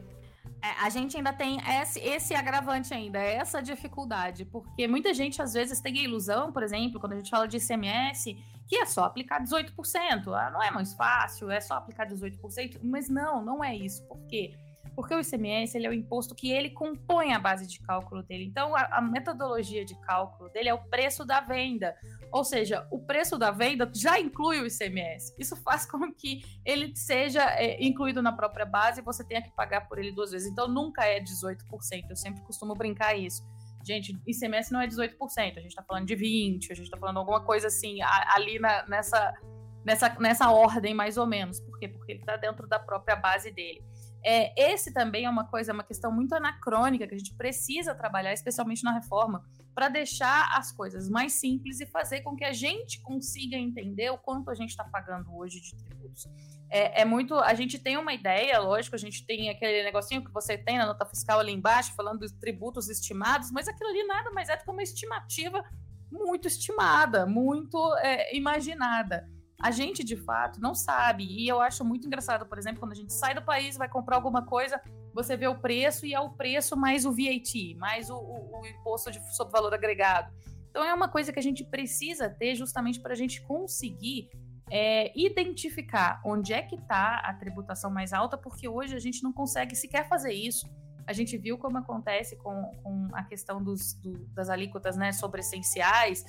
É, 0.63 0.85
a 0.85 0.89
gente 0.89 1.17
ainda 1.17 1.33
tem 1.33 1.59
esse, 1.81 1.99
esse 1.99 2.35
agravante 2.35 2.93
ainda, 2.93 3.19
essa 3.19 3.61
dificuldade, 3.61 4.45
porque 4.45 4.87
muita 4.87 5.11
gente 5.11 5.41
às 5.41 5.53
vezes 5.53 5.81
tem 5.81 5.97
a 5.99 6.03
ilusão, 6.03 6.51
por 6.51 6.61
exemplo, 6.61 6.99
quando 6.99 7.13
a 7.13 7.15
gente 7.15 7.31
fala 7.31 7.47
de 7.47 7.57
ICMS, 7.57 8.37
que 8.67 8.77
é 8.77 8.85
só 8.85 9.05
aplicar 9.05 9.43
18%. 9.43 10.33
Ah, 10.33 10.51
não 10.51 10.61
é 10.61 10.69
mais 10.69 10.93
fácil, 10.93 11.49
é 11.49 11.59
só 11.59 11.73
aplicar 11.73 12.07
18%, 12.07 12.79
mas 12.83 13.09
não, 13.09 13.43
não 13.43 13.63
é 13.63 13.75
isso. 13.75 14.03
Por 14.07 14.19
quê? 14.27 14.55
Porque 14.95 15.13
o 15.13 15.19
ICMS 15.19 15.77
ele 15.77 15.87
é 15.87 15.89
o 15.89 15.93
imposto 15.93 16.35
que 16.35 16.51
ele 16.51 16.69
compõe 16.69 17.33
a 17.33 17.39
base 17.39 17.65
de 17.67 17.79
cálculo 17.79 18.23
dele. 18.23 18.45
Então, 18.45 18.75
a, 18.75 18.97
a 18.97 19.01
metodologia 19.01 19.85
de 19.85 19.99
cálculo 20.01 20.49
dele 20.49 20.69
é 20.69 20.73
o 20.73 20.83
preço 20.89 21.25
da 21.25 21.39
venda. 21.39 21.95
Ou 22.31 22.43
seja, 22.43 22.87
o 22.91 22.99
preço 22.99 23.37
da 23.37 23.51
venda 23.51 23.89
já 23.95 24.19
inclui 24.19 24.59
o 24.59 24.67
ICMS. 24.67 25.33
Isso 25.39 25.55
faz 25.55 25.85
com 25.89 26.11
que 26.13 26.41
ele 26.65 26.95
seja 26.95 27.43
é, 27.51 27.83
incluído 27.83 28.21
na 28.21 28.31
própria 28.31 28.65
base 28.65 29.01
e 29.01 29.03
você 29.03 29.23
tenha 29.23 29.41
que 29.41 29.51
pagar 29.51 29.87
por 29.87 29.99
ele 29.99 30.11
duas 30.11 30.31
vezes. 30.31 30.51
Então, 30.51 30.67
nunca 30.67 31.05
é 31.05 31.21
18%. 31.21 31.57
Eu 32.09 32.15
sempre 32.15 32.41
costumo 32.43 32.73
brincar 32.73 33.15
isso. 33.15 33.43
Gente, 33.83 34.19
ICMS 34.27 34.71
não 34.71 34.81
é 34.81 34.87
18%, 34.87 35.17
a 35.37 35.59
gente 35.59 35.67
está 35.67 35.83
falando 35.83 36.05
de 36.05 36.15
20%, 36.15 36.71
a 36.71 36.75
gente 36.75 36.83
está 36.83 36.97
falando 36.97 37.17
alguma 37.17 37.41
coisa 37.43 37.67
assim, 37.67 37.97
ali 38.01 38.59
na, 38.59 38.85
nessa, 38.87 39.33
nessa, 39.83 40.09
nessa 40.19 40.51
ordem, 40.51 40.93
mais 40.93 41.17
ou 41.17 41.25
menos. 41.25 41.59
Por 41.59 41.79
quê? 41.79 41.87
Porque 41.87 42.13
ele 42.13 42.19
está 42.19 42.37
dentro 42.37 42.67
da 42.67 42.79
própria 42.79 43.15
base 43.15 43.51
dele. 43.51 43.83
É, 44.23 44.71
esse 44.71 44.93
também 44.93 45.25
é 45.25 45.29
uma 45.29 45.45
coisa, 45.45 45.73
uma 45.73 45.83
questão 45.83 46.11
muito 46.11 46.33
anacrônica 46.33 47.07
que 47.07 47.15
a 47.15 47.17
gente 47.17 47.33
precisa 47.35 47.95
trabalhar, 47.95 48.33
especialmente 48.33 48.83
na 48.83 48.93
reforma, 48.93 49.43
para 49.73 49.89
deixar 49.89 50.55
as 50.55 50.71
coisas 50.71 51.09
mais 51.09 51.33
simples 51.33 51.79
e 51.79 51.85
fazer 51.85 52.21
com 52.21 52.35
que 52.35 52.43
a 52.43 52.53
gente 52.53 53.01
consiga 53.01 53.55
entender 53.55 54.11
o 54.11 54.17
quanto 54.17 54.51
a 54.51 54.55
gente 54.55 54.69
está 54.69 54.83
pagando 54.83 55.35
hoje 55.35 55.59
de 55.61 55.75
tributos. 55.83 56.27
É, 56.69 57.01
é, 57.01 57.05
muito. 57.05 57.35
A 57.35 57.53
gente 57.53 57.79
tem 57.79 57.97
uma 57.97 58.13
ideia, 58.13 58.59
lógico, 58.59 58.95
a 58.95 58.99
gente 58.99 59.25
tem 59.25 59.49
aquele 59.49 59.83
negocinho 59.83 60.23
que 60.23 60.31
você 60.31 60.57
tem 60.57 60.77
na 60.77 60.85
nota 60.85 61.05
fiscal 61.05 61.39
ali 61.39 61.51
embaixo, 61.51 61.93
falando 61.95 62.19
dos 62.19 62.31
tributos 62.31 62.89
estimados, 62.89 63.51
mas 63.51 63.67
aquilo 63.67 63.89
ali 63.89 64.05
nada 64.05 64.31
mais 64.31 64.49
é 64.49 64.55
do 64.55 64.63
que 64.63 64.71
uma 64.71 64.83
estimativa 64.83 65.63
muito 66.11 66.47
estimada, 66.47 67.25
muito 67.25 67.77
é, 67.97 68.35
imaginada 68.35 69.27
a 69.61 69.71
gente 69.71 70.03
de 70.03 70.15
fato 70.15 70.59
não 70.59 70.73
sabe. 70.73 71.25
E 71.25 71.47
eu 71.47 71.61
acho 71.61 71.85
muito 71.85 72.07
engraçado, 72.07 72.45
por 72.45 72.57
exemplo, 72.57 72.79
quando 72.79 72.93
a 72.93 72.95
gente 72.95 73.13
sai 73.13 73.35
do 73.35 73.41
país, 73.41 73.77
vai 73.77 73.87
comprar 73.87 74.15
alguma 74.15 74.45
coisa, 74.45 74.81
você 75.13 75.37
vê 75.37 75.47
o 75.47 75.59
preço 75.59 76.05
e 76.05 76.13
é 76.13 76.19
o 76.19 76.31
preço 76.31 76.75
mais 76.75 77.05
o 77.05 77.11
VAT, 77.11 77.75
mais 77.77 78.09
o, 78.09 78.15
o, 78.15 78.61
o 78.61 78.65
imposto 78.65 79.11
de, 79.11 79.19
sobre 79.35 79.51
valor 79.51 79.73
agregado. 79.73 80.33
Então 80.69 80.83
é 80.83 80.93
uma 80.93 81.09
coisa 81.09 81.31
que 81.31 81.39
a 81.39 81.43
gente 81.43 81.63
precisa 81.63 82.29
ter 82.29 82.55
justamente 82.55 82.99
para 82.99 83.11
a 83.13 83.15
gente 83.15 83.41
conseguir 83.41 84.29
é, 84.71 85.11
identificar 85.19 86.21
onde 86.25 86.53
é 86.53 86.61
que 86.61 86.75
está 86.75 87.17
a 87.17 87.33
tributação 87.33 87.91
mais 87.91 88.13
alta, 88.13 88.37
porque 88.37 88.67
hoje 88.67 88.95
a 88.95 88.99
gente 88.99 89.21
não 89.21 89.33
consegue 89.33 89.75
sequer 89.75 90.07
fazer 90.07 90.33
isso. 90.33 90.65
A 91.05 91.11
gente 91.13 91.37
viu 91.37 91.57
como 91.57 91.77
acontece 91.77 92.37
com, 92.37 92.71
com 92.81 93.09
a 93.11 93.23
questão 93.23 93.61
dos, 93.61 93.93
do, 93.95 94.13
das 94.27 94.49
alíquotas 94.49 94.95
né, 94.95 95.11
sobre 95.11 95.41
essenciais, 95.41 96.23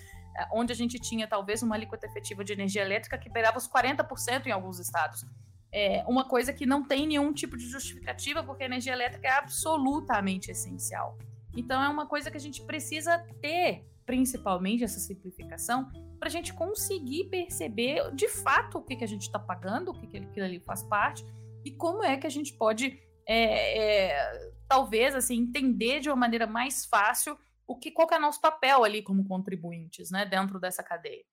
onde 0.52 0.72
a 0.72 0.76
gente 0.76 0.98
tinha 0.98 1.26
talvez 1.26 1.62
uma 1.62 1.74
alíquota 1.74 2.06
efetiva 2.06 2.44
de 2.44 2.52
energia 2.52 2.82
elétrica 2.82 3.18
que 3.18 3.28
beirava 3.28 3.58
os 3.58 3.68
40% 3.68 4.46
em 4.46 4.50
alguns 4.50 4.78
estados. 4.78 5.24
É 5.72 6.04
uma 6.06 6.28
coisa 6.28 6.52
que 6.52 6.66
não 6.66 6.86
tem 6.86 7.06
nenhum 7.06 7.32
tipo 7.32 7.56
de 7.56 7.66
justificativa, 7.66 8.42
porque 8.42 8.62
a 8.62 8.66
energia 8.66 8.92
elétrica 8.92 9.28
é 9.28 9.32
absolutamente 9.32 10.50
essencial. 10.50 11.16
Então, 11.56 11.82
é 11.82 11.88
uma 11.88 12.06
coisa 12.06 12.30
que 12.30 12.36
a 12.36 12.40
gente 12.40 12.62
precisa 12.62 13.18
ter, 13.40 13.84
principalmente 14.04 14.84
essa 14.84 15.00
simplificação, 15.00 15.88
para 16.18 16.28
a 16.28 16.30
gente 16.30 16.52
conseguir 16.52 17.24
perceber 17.24 18.14
de 18.14 18.28
fato 18.28 18.78
o 18.78 18.82
que, 18.82 18.96
que 18.96 19.04
a 19.04 19.08
gente 19.08 19.22
está 19.22 19.38
pagando, 19.38 19.90
o 19.90 19.94
que, 19.94 20.06
que 20.06 20.18
aquilo 20.18 20.46
ali 20.46 20.60
faz 20.60 20.82
parte, 20.82 21.24
e 21.64 21.70
como 21.70 22.02
é 22.02 22.16
que 22.16 22.26
a 22.26 22.30
gente 22.30 22.52
pode, 22.54 22.98
é, 23.26 24.10
é, 24.10 24.52
talvez, 24.68 25.14
assim, 25.14 25.36
entender 25.36 26.00
de 26.00 26.08
uma 26.08 26.16
maneira 26.16 26.46
mais 26.46 26.84
fácil 26.84 27.38
o 27.66 27.76
que, 27.76 27.90
qual 27.90 28.07
que 28.07 28.14
é 28.14 28.19
nosso 28.19 28.40
papel 28.40 28.85
ali 28.85 29.02
como 29.02 29.25
contribuintes, 29.25 30.11
né, 30.11 30.25
dentro 30.25 30.59
dessa 30.59 30.83
cadeia. 30.83 31.25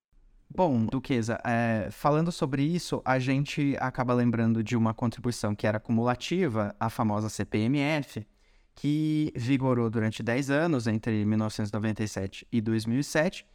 Bom, 0.52 0.84
Duquesa, 0.84 1.40
é, 1.44 1.88
falando 1.92 2.32
sobre 2.32 2.62
isso, 2.62 3.00
a 3.04 3.20
gente 3.20 3.76
acaba 3.78 4.12
lembrando 4.12 4.64
de 4.64 4.76
uma 4.76 4.92
contribuição 4.92 5.54
que 5.54 5.64
era 5.64 5.78
cumulativa, 5.78 6.74
a 6.80 6.90
famosa 6.90 7.28
CPMF, 7.28 8.26
que 8.74 9.32
vigorou 9.36 9.88
durante 9.88 10.24
10 10.24 10.50
anos, 10.50 10.86
entre 10.88 11.24
1997 11.24 12.48
e 12.50 12.60
2007, 12.60 13.46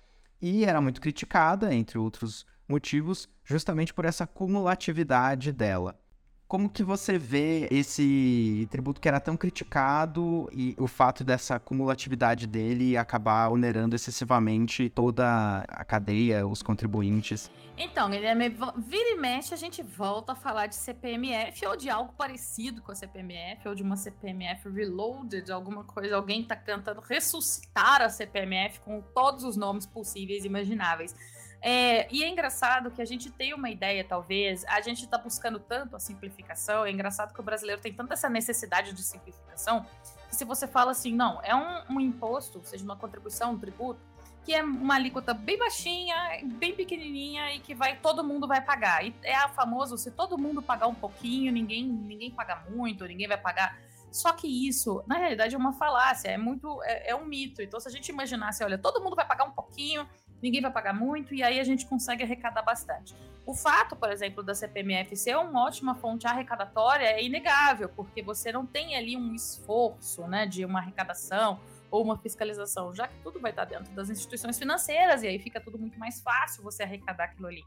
e 0.42 0.64
era 0.64 0.80
muito 0.80 1.02
criticada, 1.02 1.74
entre 1.74 1.98
outros 1.98 2.46
motivos, 2.68 3.28
justamente 3.44 3.94
por 3.94 4.06
essa 4.06 4.26
cumulatividade 4.26 5.52
dela. 5.52 6.00
Como 6.48 6.70
que 6.70 6.84
você 6.84 7.18
vê 7.18 7.68
esse 7.72 8.68
tributo 8.70 9.02
que 9.02 9.08
era 9.08 9.20
tão 9.20 9.36
criticado 9.36 10.48
e 10.54 10.76
o 10.78 10.88
fato 10.88 11.24
dessa 11.24 11.60
cumulatividade 11.60 12.46
dele 12.46 12.96
acabar 12.96 13.50
onerando 13.50 13.96
excessivamente 13.96 14.88
toda 14.90 15.66
a 15.68 15.84
cadeia, 15.84 16.46
os 16.46 16.62
contribuintes? 16.62 17.50
Então, 17.76 18.12
Guilherme, 18.12 18.50
vira 18.50 19.10
e 19.10 19.16
mexe 19.18 19.56
a 19.56 19.58
gente 19.58 19.82
volta 19.82 20.34
a 20.34 20.36
falar 20.36 20.68
de 20.68 20.76
CPMF 20.76 21.66
ou 21.66 21.76
de 21.76 21.90
algo 21.90 22.14
parecido 22.14 22.80
com 22.84 22.92
a 22.92 22.96
CPMF 22.96 23.68
ou 23.68 23.74
de 23.74 23.82
uma 23.82 23.98
CPMF 23.98 24.70
reloaded, 24.70 25.52
alguma 25.52 25.84
coisa, 25.84 26.16
alguém 26.16 26.42
está 26.42 26.56
tentando 26.56 27.02
ressuscitar 27.02 28.04
a 28.04 28.10
CPMF 28.10 28.80
com 28.82 29.02
todos 29.02 29.44
os 29.44 29.58
nomes 29.58 29.88
possíveis 29.88 30.44
e 30.44 30.48
imagináveis. 30.48 31.14
É, 31.62 32.08
e 32.14 32.24
é 32.24 32.30
engraçado 32.30 32.92
que 32.92 33.02
a 33.02 33.06
gente 33.06 33.32
tem 33.32 33.54
uma 33.54 33.70
ideia, 33.70 34.04
talvez, 34.04 34.64
a 34.66 34.82
gente 34.82 35.04
está 35.04 35.18
buscando 35.18 35.60
tanto 35.60 35.96
a 35.96 36.00
simplificação, 36.00 36.86
é 36.86 36.92
engraçado 36.92 37.34
que 37.34 37.40
o 37.40 37.44
brasileiro 37.44 37.82
tem 37.82 37.94
tanta 37.94 38.14
essa 38.14 38.30
necessidade 38.30 38.94
de 38.94 39.02
simplificação, 39.02 39.86
que 40.30 40.36
se 40.36 40.46
você 40.46 40.68
fala 40.68 40.92
assim, 40.92 41.14
não, 41.14 41.42
é 41.44 41.56
um, 41.56 41.96
um 41.96 42.00
imposto, 42.00 42.62
seja 42.64 42.84
uma 42.84 42.96
contribuição, 42.96 43.54
um 43.54 43.58
tributo, 43.58 44.00
que 44.46 44.54
é 44.54 44.62
uma 44.62 44.94
alíquota 44.94 45.34
bem 45.34 45.58
baixinha, 45.58 46.16
bem 46.44 46.76
pequenininha 46.76 47.56
e 47.56 47.60
que 47.60 47.74
vai 47.74 47.98
todo 47.98 48.24
mundo 48.24 48.48
vai 48.48 48.62
pagar. 48.62 49.04
E 49.04 49.14
é 49.24 49.36
a 49.36 49.50
famoso, 49.50 49.98
se 49.98 50.12
todo 50.12 50.38
mundo 50.38 50.62
pagar 50.62 50.86
um 50.86 50.94
pouquinho, 50.94 51.52
ninguém 51.52 51.84
ninguém 51.84 52.30
paga 52.30 52.64
muito, 52.70 53.04
ninguém 53.06 53.28
vai 53.28 53.40
pagar. 53.40 53.76
Só 54.12 54.32
que 54.32 54.48
isso, 54.48 55.04
na 55.08 55.18
realidade, 55.18 55.56
é 55.56 55.58
uma 55.58 55.74
falácia, 55.74 56.30
é 56.30 56.38
muito 56.38 56.82
é, 56.84 57.10
é 57.10 57.16
um 57.16 57.26
mito. 57.26 57.62
Então, 57.62 57.80
se 57.80 57.88
a 57.88 57.92
gente 57.92 58.10
imaginasse, 58.10 58.64
olha, 58.64 58.78
todo 58.78 59.04
mundo 59.04 59.16
vai 59.16 59.26
pagar 59.28 59.46
um 59.46 59.52
pouquinho, 59.52 60.08
ninguém 60.42 60.62
vai 60.62 60.72
pagar 60.72 60.94
muito 60.94 61.34
e 61.34 61.44
aí 61.44 61.60
a 61.60 61.64
gente 61.64 61.86
consegue 61.86 62.24
arrecadar 62.24 62.62
bastante. 62.62 63.16
O 63.46 63.54
fato, 63.54 63.96
por 63.96 64.12
exemplo, 64.12 64.42
da 64.42 64.56
CPMF 64.56 65.16
ser 65.16 65.38
uma 65.38 65.66
ótima 65.66 65.96
fonte 65.96 66.26
arrecadatória 66.26 67.06
é 67.06 67.24
inegável, 67.24 67.90
porque 67.90 68.22
você 68.22 68.52
não 68.52 68.66
tem 68.66 68.96
ali 68.96 69.16
um 69.16 69.36
esforço 69.36 70.28
né, 70.28 70.48
de 70.48 70.66
uma 70.66 70.80
arrecadação 70.80 71.60
ou 71.92 72.04
uma 72.04 72.18
fiscalização, 72.18 72.94
já 72.94 73.08
que 73.08 73.16
tudo 73.24 73.40
vai 73.40 73.52
estar 73.52 73.66
dentro 73.66 73.94
das 73.94 74.10
instituições 74.10 74.58
financeiras 74.58 75.22
e 75.22 75.28
aí 75.28 75.38
fica 75.38 75.62
tudo 75.62 75.78
muito 75.78 75.98
mais 76.00 76.22
fácil 76.22 76.64
você 76.64 76.84
arrecadar 76.84 77.26
aquilo 77.26 77.48
ali. 77.48 77.64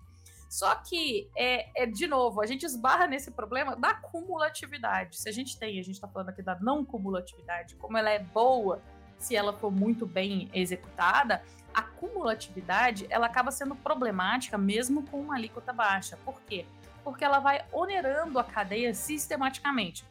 Só 0.49 0.75
que, 0.77 1.31
é, 1.37 1.83
é, 1.83 1.87
de 1.87 2.07
novo, 2.07 2.41
a 2.41 2.47
gente 2.47 2.65
esbarra 2.65 3.07
nesse 3.07 3.31
problema 3.31 3.77
da 3.77 3.95
cumulatividade. 3.95 5.19
Se 5.19 5.29
a 5.29 5.33
gente 5.33 5.59
tem, 5.59 5.79
a 5.79 5.83
gente 5.83 5.97
está 5.97 6.09
falando 6.09 6.31
aqui 6.31 6.43
da 6.43 6.59
não 6.59 6.85
cumulatividade, 6.85 7.77
como 7.77 7.99
ela 7.99 8.11
é 8.11 8.19
boa 8.19 8.81
se 9.19 9.37
ela 9.37 9.53
for 9.53 9.71
muito 9.71 10.07
bem 10.07 10.49
executada, 10.55 11.43
a 11.75 11.83
cumulatividade 11.83 13.07
ela 13.11 13.27
acaba 13.27 13.51
sendo 13.51 13.75
problemática 13.75 14.57
mesmo 14.59 15.03
com 15.05 15.21
uma 15.21 15.37
alíquota 15.37 15.73
baixa. 15.73 16.19
Por 16.25 16.41
quê? 16.43 16.67
Porque 17.05 17.25
ela 17.25 17.39
vai 17.39 17.65
onerando 17.73 18.39
a 18.39 18.45
cadeia 18.45 18.95
sistematicamente. 18.95 20.05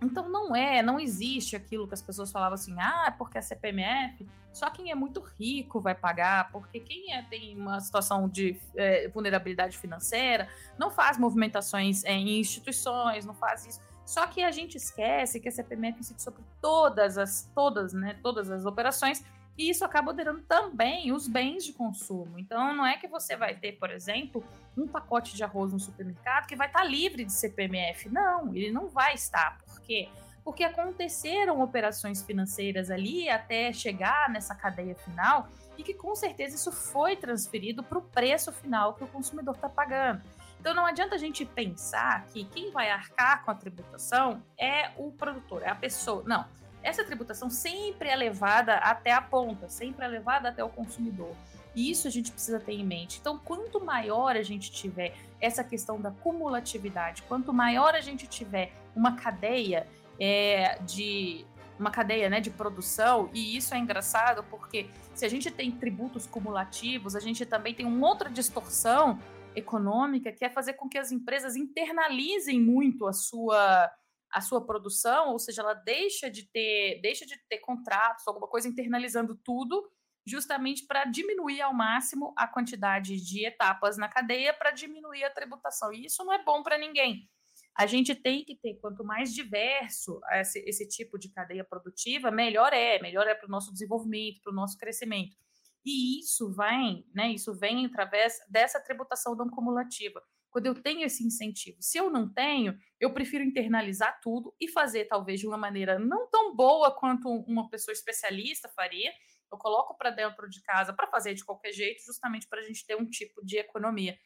Então 0.00 0.28
não 0.28 0.54
é, 0.54 0.82
não 0.82 1.00
existe 1.00 1.56
aquilo 1.56 1.88
que 1.88 1.94
as 1.94 2.02
pessoas 2.02 2.30
falavam 2.30 2.54
assim, 2.54 2.74
ah, 2.78 3.06
é 3.08 3.10
porque 3.10 3.38
a 3.38 3.42
CPMF, 3.42 4.26
só 4.52 4.70
quem 4.70 4.90
é 4.90 4.94
muito 4.94 5.20
rico 5.20 5.80
vai 5.80 5.94
pagar, 5.94 6.50
porque 6.52 6.80
quem 6.80 7.12
é, 7.12 7.22
tem 7.22 7.56
uma 7.58 7.80
situação 7.80 8.28
de 8.28 8.56
é, 8.76 9.08
vulnerabilidade 9.08 9.76
financeira 9.76 10.48
não 10.78 10.90
faz 10.90 11.18
movimentações 11.18 12.04
é, 12.04 12.12
em 12.12 12.38
instituições, 12.38 13.24
não 13.24 13.34
faz 13.34 13.66
isso. 13.66 13.80
Só 14.04 14.26
que 14.26 14.42
a 14.42 14.50
gente 14.50 14.76
esquece 14.76 15.38
que 15.38 15.48
a 15.48 15.52
CPMF 15.52 16.00
incide 16.00 16.22
sobre 16.22 16.42
todas 16.62 17.18
as, 17.18 17.50
todas, 17.54 17.92
né, 17.92 18.18
todas 18.22 18.50
as 18.50 18.64
operações 18.64 19.22
e 19.58 19.68
isso 19.68 19.84
acaba 19.84 20.12
onerando 20.12 20.40
também 20.42 21.12
os 21.12 21.26
bens 21.26 21.64
de 21.64 21.72
consumo. 21.72 22.38
Então, 22.38 22.72
não 22.74 22.86
é 22.86 22.96
que 22.96 23.08
você 23.08 23.36
vai 23.36 23.56
ter, 23.56 23.72
por 23.72 23.90
exemplo, 23.90 24.44
um 24.76 24.86
pacote 24.86 25.34
de 25.34 25.42
arroz 25.42 25.72
no 25.72 25.80
supermercado 25.80 26.46
que 26.46 26.56
vai 26.56 26.68
estar 26.68 26.84
livre 26.84 27.24
de 27.24 27.32
CPMF. 27.32 28.08
Não, 28.08 28.54
ele 28.54 28.70
não 28.70 28.88
vai 28.88 29.14
estar. 29.14 29.58
Por 29.66 29.80
quê? 29.80 30.08
porque 30.48 30.64
aconteceram 30.64 31.60
operações 31.60 32.22
financeiras 32.22 32.90
ali 32.90 33.28
até 33.28 33.70
chegar 33.70 34.30
nessa 34.30 34.54
cadeia 34.54 34.94
final 34.94 35.46
e 35.76 35.82
que 35.82 35.92
com 35.92 36.14
certeza 36.14 36.56
isso 36.56 36.72
foi 36.72 37.16
transferido 37.16 37.82
para 37.82 37.98
o 37.98 38.00
preço 38.00 38.50
final 38.50 38.94
que 38.94 39.04
o 39.04 39.06
consumidor 39.06 39.54
está 39.56 39.68
pagando. 39.68 40.22
Então 40.58 40.72
não 40.72 40.86
adianta 40.86 41.16
a 41.16 41.18
gente 41.18 41.44
pensar 41.44 42.24
que 42.28 42.44
quem 42.44 42.70
vai 42.70 42.90
arcar 42.90 43.44
com 43.44 43.50
a 43.50 43.54
tributação 43.54 44.42
é 44.56 44.90
o 44.96 45.12
produtor, 45.12 45.62
é 45.62 45.68
a 45.68 45.74
pessoa. 45.74 46.22
Não. 46.26 46.46
Essa 46.82 47.04
tributação 47.04 47.50
sempre 47.50 48.08
é 48.08 48.16
levada 48.16 48.74
até 48.76 49.12
a 49.12 49.20
ponta, 49.20 49.68
sempre 49.68 50.04
é 50.04 50.08
levada 50.08 50.48
até 50.48 50.62
o 50.62 50.68
consumidor. 50.68 51.34
E 51.74 51.90
isso 51.90 52.08
a 52.08 52.10
gente 52.10 52.32
precisa 52.32 52.58
ter 52.58 52.72
em 52.72 52.84
mente. 52.84 53.18
Então, 53.20 53.38
quanto 53.38 53.84
maior 53.84 54.36
a 54.36 54.42
gente 54.42 54.70
tiver 54.70 55.14
essa 55.40 55.62
questão 55.62 56.00
da 56.00 56.10
cumulatividade, 56.10 57.22
quanto 57.22 57.52
maior 57.52 57.94
a 57.94 58.00
gente 58.00 58.26
tiver 58.26 58.72
uma 58.96 59.16
cadeia 59.16 59.86
é, 60.18 60.78
de 60.82 61.44
uma 61.78 61.90
cadeia 61.90 62.28
né, 62.28 62.40
de 62.40 62.50
produção, 62.50 63.30
e 63.32 63.56
isso 63.56 63.72
é 63.72 63.78
engraçado 63.78 64.42
porque 64.50 64.90
se 65.14 65.24
a 65.24 65.28
gente 65.28 65.50
tem 65.50 65.70
tributos 65.70 66.26
cumulativos, 66.26 67.14
a 67.14 67.20
gente 67.20 67.46
também 67.46 67.72
tem 67.72 67.86
uma 67.86 68.08
outra 68.08 68.28
distorção 68.28 69.20
econômica 69.54 70.32
que 70.32 70.44
é 70.44 70.50
fazer 70.50 70.74
com 70.74 70.88
que 70.88 70.98
as 70.98 71.12
empresas 71.12 71.54
internalizem 71.54 72.60
muito 72.60 73.06
a 73.06 73.12
sua 73.12 73.90
a 74.32 74.40
sua 74.40 74.64
produção, 74.64 75.30
ou 75.30 75.38
seja, 75.38 75.62
ela 75.62 75.74
deixa 75.74 76.30
de 76.30 76.48
ter 76.50 77.00
deixa 77.00 77.26
de 77.26 77.36
ter 77.48 77.58
contratos, 77.58 78.26
alguma 78.26 78.48
coisa 78.48 78.68
internalizando 78.68 79.36
tudo, 79.44 79.90
justamente 80.26 80.86
para 80.86 81.04
diminuir 81.04 81.62
ao 81.62 81.72
máximo 81.72 82.34
a 82.36 82.46
quantidade 82.46 83.16
de 83.16 83.46
etapas 83.46 83.96
na 83.96 84.08
cadeia 84.08 84.52
para 84.52 84.70
diminuir 84.70 85.24
a 85.24 85.30
tributação. 85.30 85.92
E 85.92 86.04
isso 86.04 86.24
não 86.24 86.32
é 86.32 86.44
bom 86.44 86.62
para 86.62 86.78
ninguém. 86.78 87.28
A 87.76 87.86
gente 87.86 88.14
tem 88.14 88.44
que 88.44 88.56
ter, 88.56 88.74
quanto 88.80 89.04
mais 89.04 89.32
diverso 89.32 90.20
esse, 90.32 90.58
esse 90.66 90.88
tipo 90.88 91.16
de 91.16 91.30
cadeia 91.30 91.64
produtiva, 91.64 92.30
melhor 92.30 92.72
é, 92.72 93.00
melhor 93.00 93.26
é 93.26 93.34
para 93.34 93.46
o 93.46 93.50
nosso 93.50 93.72
desenvolvimento, 93.72 94.40
para 94.42 94.52
o 94.52 94.54
nosso 94.54 94.76
crescimento. 94.76 95.36
E 95.84 96.20
isso 96.20 96.52
vem, 96.52 97.06
né? 97.14 97.30
Isso 97.30 97.54
vem 97.54 97.86
através 97.86 98.34
dessa 98.50 98.80
tributação 98.80 99.34
não 99.36 99.48
cumulativa. 99.48 100.20
Quando 100.50 100.66
eu 100.66 100.74
tenho 100.74 101.04
esse 101.04 101.24
incentivo. 101.26 101.76
Se 101.80 101.98
eu 101.98 102.10
não 102.10 102.32
tenho, 102.32 102.78
eu 103.00 103.12
prefiro 103.12 103.44
internalizar 103.44 104.18
tudo 104.22 104.54
e 104.60 104.68
fazer 104.68 105.04
talvez 105.06 105.40
de 105.40 105.46
uma 105.46 105.58
maneira 105.58 105.98
não 105.98 106.28
tão 106.30 106.54
boa 106.54 106.90
quanto 106.90 107.28
uma 107.28 107.68
pessoa 107.68 107.92
especialista 107.92 108.68
faria. 108.68 109.12
Eu 109.50 109.58
coloco 109.58 109.96
para 109.96 110.10
dentro 110.10 110.48
de 110.48 110.62
casa 110.62 110.92
para 110.92 111.06
fazer 111.06 111.34
de 111.34 111.44
qualquer 111.44 111.72
jeito, 111.72 112.04
justamente 112.04 112.48
para 112.48 112.60
a 112.60 112.64
gente 112.64 112.86
ter 112.86 112.96
um 112.96 113.06
tipo 113.06 113.44
de 113.44 113.58
economia. 113.58 114.18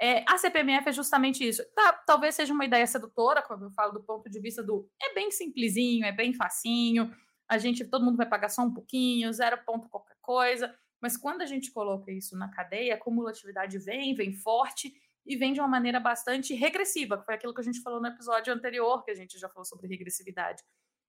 É, 0.00 0.24
a 0.28 0.38
CPMF 0.38 0.88
é 0.88 0.92
justamente 0.92 1.46
isso. 1.46 1.64
Tá, 1.74 1.92
talvez 2.06 2.34
seja 2.34 2.54
uma 2.54 2.64
ideia 2.64 2.86
sedutora, 2.86 3.42
quando 3.42 3.64
eu 3.64 3.70
falo 3.72 3.92
do 3.92 4.02
ponto 4.02 4.30
de 4.30 4.40
vista 4.40 4.62
do 4.62 4.88
é 5.02 5.12
bem 5.14 5.30
simplesinho, 5.30 6.04
é 6.04 6.12
bem 6.12 6.32
facinho, 6.32 7.12
a 7.48 7.56
gente, 7.56 7.84
todo 7.84 8.04
mundo 8.04 8.16
vai 8.16 8.28
pagar 8.28 8.50
só 8.50 8.62
um 8.62 8.72
pouquinho, 8.72 9.32
zero 9.32 9.58
ponto 9.64 9.88
qualquer 9.88 10.16
coisa. 10.20 10.74
Mas 11.00 11.16
quando 11.16 11.42
a 11.42 11.46
gente 11.46 11.72
coloca 11.72 12.12
isso 12.12 12.36
na 12.36 12.50
cadeia, 12.50 12.94
a 12.94 12.98
cumulatividade 12.98 13.78
vem, 13.78 14.14
vem 14.14 14.32
forte 14.32 14.92
e 15.28 15.36
vem 15.36 15.52
de 15.52 15.60
uma 15.60 15.68
maneira 15.68 16.00
bastante 16.00 16.54
regressiva, 16.54 17.18
que 17.18 17.24
foi 17.24 17.34
aquilo 17.34 17.52
que 17.54 17.60
a 17.60 17.64
gente 17.64 17.82
falou 17.82 18.00
no 18.00 18.08
episódio 18.08 18.52
anterior, 18.52 19.04
que 19.04 19.10
a 19.10 19.14
gente 19.14 19.38
já 19.38 19.48
falou 19.48 19.64
sobre 19.64 19.86
regressividade. 19.86 20.62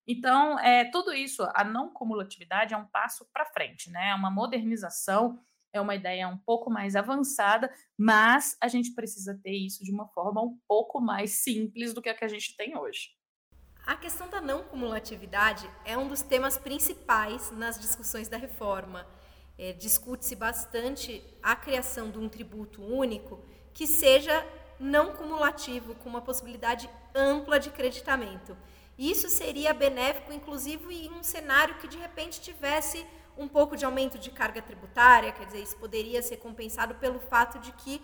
Então, 0.06 0.60
é, 0.60 0.86
tudo 0.92 1.14
isso, 1.14 1.48
a 1.54 1.64
não 1.64 1.94
cumulatividade 1.94 2.74
é 2.74 2.78
um 2.78 2.86
passo 2.86 3.26
para 3.32 3.46
frente, 3.46 3.90
né? 3.90 4.10
É 4.10 4.16
uma 4.16 4.30
modernização, 4.30 5.40
é 5.72 5.80
uma 5.80 5.96
ideia 5.96 6.28
um 6.28 6.38
pouco 6.38 6.70
mais 6.70 6.96
avançada, 6.96 7.74
mas 7.98 8.58
a 8.62 8.68
gente 8.68 8.94
precisa 8.94 9.40
ter 9.42 9.54
isso 9.54 9.84
de 9.84 9.92
uma 9.92 10.08
forma 10.08 10.42
um 10.42 10.60
pouco 10.68 11.00
mais 11.00 11.44
simples 11.44 11.94
do 11.94 12.02
que 12.02 12.10
a 12.10 12.14
que 12.14 12.26
a 12.26 12.30
gente 12.30 12.58
tem 12.58 12.78
hoje. 12.78 13.12
A 13.86 13.96
questão 13.96 14.30
da 14.30 14.42
não 14.42 14.64
cumulatividade 14.64 15.70
é 15.86 15.98
um 15.98 16.08
dos 16.08 16.22
temas 16.22 16.58
principais 16.58 17.52
nas 17.52 17.80
discussões 17.80 18.28
da 18.28 18.38
reforma 18.38 19.08
é, 19.60 19.74
discute-se 19.74 20.38
bastante 20.38 21.22
a 21.44 21.54
criação 21.54 22.10
de 22.10 22.18
um 22.18 22.30
tributo 22.30 22.82
único 22.82 23.44
que 23.74 23.88
seja 23.88 24.46
não 24.80 25.14
cumulativo, 25.14 25.96
com 25.96 26.10
uma 26.10 26.22
possibilidade 26.22 26.90
ampla 27.14 27.60
de 27.60 27.70
creditamento. 27.70 28.56
Isso 28.98 29.30
seria 29.30 29.74
benéfico, 29.74 30.34
inclusive, 30.34 30.94
em 30.94 31.12
um 31.12 31.24
cenário 31.24 31.76
que 31.76 31.88
de 31.88 31.98
repente 31.98 32.42
tivesse 32.42 33.06
um 33.38 33.48
pouco 33.48 33.78
de 33.78 33.86
aumento 33.86 34.18
de 34.20 34.30
carga 34.32 34.62
tributária, 34.62 35.32
quer 35.32 35.46
dizer, 35.46 35.64
isso 35.64 35.78
poderia 35.78 36.22
ser 36.22 36.38
compensado 36.38 36.96
pelo 36.96 37.20
fato 37.20 37.58
de 37.60 37.72
que 37.72 38.02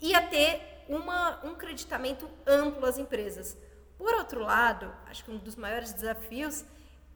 ia 0.00 0.22
ter 0.22 0.84
uma, 0.88 1.44
um 1.44 1.54
creditamento 1.54 2.28
amplo 2.46 2.86
às 2.86 2.96
empresas. 2.96 3.56
Por 3.98 4.14
outro 4.14 4.40
lado, 4.40 4.90
acho 5.06 5.22
que 5.22 5.30
um 5.30 5.36
dos 5.36 5.56
maiores 5.56 5.92
desafios 5.92 6.64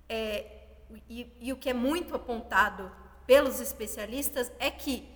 é, 0.07 0.65
e, 1.09 1.33
e 1.41 1.53
o 1.53 1.57
que 1.57 1.71
é 1.71 1.75
muito 1.75 2.15
apontado 2.15 2.93
pelos 3.27 3.59
especialistas 3.61 4.53
é 4.59 4.71
que 4.71 5.09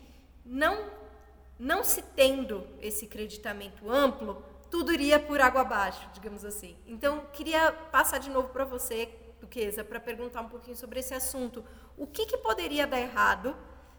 não 0.45 0.91
não 1.59 1.83
se 1.83 2.03
tendo 2.03 2.67
esse 2.81 3.07
creditamento 3.07 3.91
amplo, 3.91 4.43
tudo 4.71 4.93
iria 4.93 5.19
por 5.19 5.41
água 5.41 5.63
abaixo, 5.63 6.09
digamos 6.13 6.45
assim. 6.45 6.77
Então, 6.87 7.27
queria 7.33 7.73
passar 7.73 8.19
de 8.19 8.31
novo 8.31 8.49
para 8.49 8.65
você, 8.65 9.09
Duquesa, 9.41 9.83
para 9.83 9.99
perguntar 9.99 10.43
um 10.43 10.49
pouquinho 10.49 10.77
sobre 10.77 11.01
esse 11.01 11.15
assunto. 11.15 11.65
O 11.97 12.07
que, 12.07 12.27
que 12.27 12.37
poderia 12.37 12.87
dar 12.87 13.01
errado 13.01 13.57